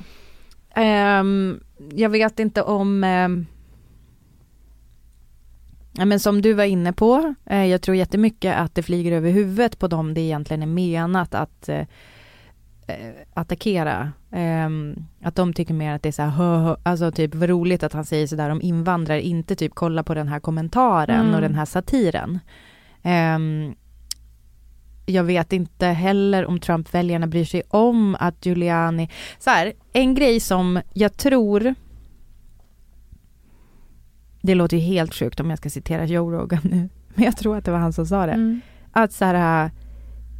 [0.76, 1.60] Ehm,
[1.94, 3.04] jag vet inte om...
[5.98, 9.32] ja, men som du var inne på, eh, jag tror jättemycket att det flyger över
[9.32, 11.86] huvudet på dem det egentligen är menat att eh,
[13.34, 14.12] attackera.
[14.32, 17.50] Ehm, att de tycker mer att det är så här, hö, hö, alltså typ vad
[17.50, 21.36] roligt att han säger sådär om invandrare, inte typ kolla på den här kommentaren Mm.
[21.36, 22.40] och den här satiren.
[23.04, 23.76] Ehm,
[25.06, 29.10] jag vet inte heller om Trump-väljarna bryr sig om att Giuliani...
[29.40, 31.76] Så här, en grej som jag tror...
[34.42, 37.58] Det låter ju helt sjukt om jag ska citera Joe Rogan nu, men jag tror
[37.58, 38.32] att det var han som sa det.
[38.32, 38.62] Mm.
[38.92, 39.72] Att så här,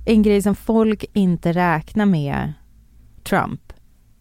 [0.06, 2.54] en grej som folk inte räknar med
[3.24, 3.74] Trump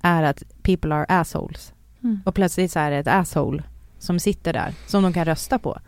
[0.02, 1.72] är att people are assholes.
[2.02, 2.20] Mm.
[2.24, 3.62] Och plötsligt så är det ett asshole
[3.98, 5.78] som sitter där, som de kan rösta på.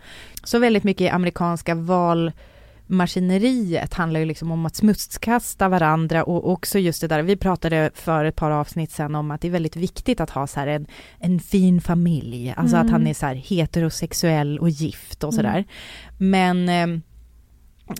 [0.45, 6.79] Så väldigt mycket i amerikanska valmaskineriet handlar ju liksom om att smutskasta varandra och också
[6.79, 9.77] just det där, vi pratade för ett par avsnitt sedan om att det är väldigt
[9.77, 10.87] viktigt att ha så här en,
[11.19, 12.87] en fin familj, alltså Mm.
[12.87, 15.65] att han är så här heterosexuell och gift och sådär.
[16.19, 16.31] Mm.
[16.31, 16.87] Men eh,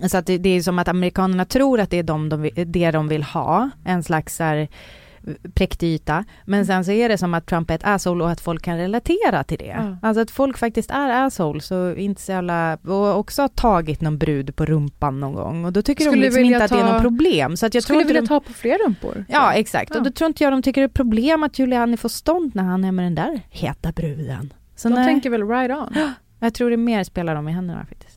[0.09, 2.91] så att det, det är som att amerikanerna tror att det är de, de, det
[2.91, 4.67] de vill ha, en slags så här,
[5.53, 6.25] präktyta.
[6.45, 8.77] Men sen så är det som att Trump är ett asshole och att folk kan
[8.77, 9.65] relatera till det.
[9.65, 9.97] Ja.
[10.07, 14.17] Alltså att folk faktiskt är assholes och inte så jävla, och också har tagit någon
[14.17, 16.81] brud på rumpan någon gång och då tycker Skulle de liksom inte att det är
[16.81, 17.57] ta- något problem.
[17.57, 19.25] Så att jag Skulle tror vilja de, ta på fler rumpor.
[19.29, 19.97] Ja exakt, Ja.
[19.97, 22.63] och då tror inte jag de tycker det är problem att Giuliani får stånd när
[22.63, 24.53] han är med den där heta bruden.
[24.75, 25.95] Så De nej, tänker väl right on.
[26.39, 28.16] jag tror det mer spelar dem i händerna faktiskt.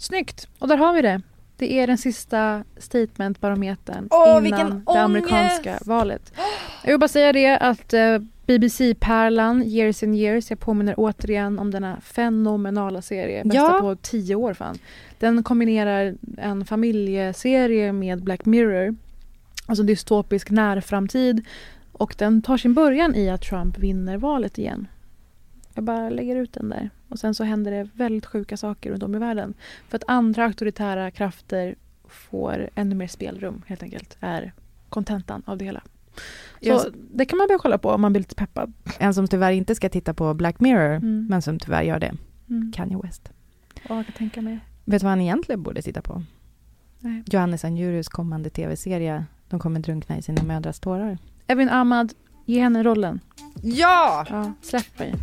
[0.00, 0.48] Snyggt!
[0.58, 1.22] Och där har vi det.
[1.56, 6.32] Det är den sista statementbarometern Åh, innan det amerikanska valet.
[6.84, 11.70] Jag vill bara säga det att eh, BBC-pärlan Years and Years, jag påminner återigen om
[11.70, 13.78] denna fenomenala serie, bästa Ja.
[13.80, 14.78] på tio år fan.
[15.18, 18.96] Den kombinerar en familjeserie med Black Mirror,
[19.66, 21.46] alltså dystopisk närframtid
[21.92, 24.86] och den tar sin början i att Trump vinner valet igen.
[25.74, 26.90] Jag bara lägger ut den där.
[27.10, 29.54] Och sen så händer det väldigt sjuka saker runt om i världen.
[29.88, 31.74] För att andra auktoritära krafter
[32.08, 34.16] får ännu mer spelrum helt enkelt.
[34.20, 34.52] Är
[34.88, 35.80] kontentan av det hela.
[36.62, 38.72] Så det kan man börja kolla på om man blir lite peppad.
[38.98, 41.26] En som tyvärr inte ska titta på Black Mirror, Mm.
[41.30, 42.14] men som tyvärr gör det,
[42.50, 42.72] Mm.
[42.72, 43.32] Kanye West.
[43.88, 44.58] Ja, jag kan tänka mig.
[44.84, 46.22] Vet du vad han egentligen borde titta på?
[46.98, 47.22] Nej.
[47.26, 51.18] Johannes Anjurus kommande tv-serie De kommer drunkna i sina mödrars tårar.
[51.46, 52.12] Evin Ahmad,
[52.46, 53.20] ge henne rollen.
[53.62, 54.26] Ja!
[54.30, 55.14] Ja, släpp mig.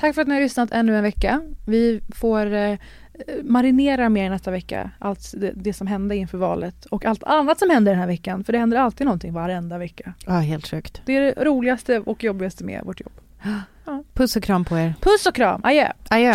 [0.00, 1.40] Tack för att ni har lyssnat ännu en vecka.
[1.66, 2.78] Vi får eh,
[3.42, 4.90] marinera mer nästa vecka.
[4.98, 8.44] Allt det, det som hände inför valet och allt annat som händer den här veckan.
[8.44, 10.14] För det händer alltid någonting varenda vecka.
[10.26, 11.02] Ja, helt sjukt.
[11.06, 13.12] Det är det roligaste och jobbigaste med vårt jobb.
[14.14, 14.94] Puss och kram på er.
[15.00, 15.92] Puss och kram, adjö!
[16.08, 16.34] Adjö.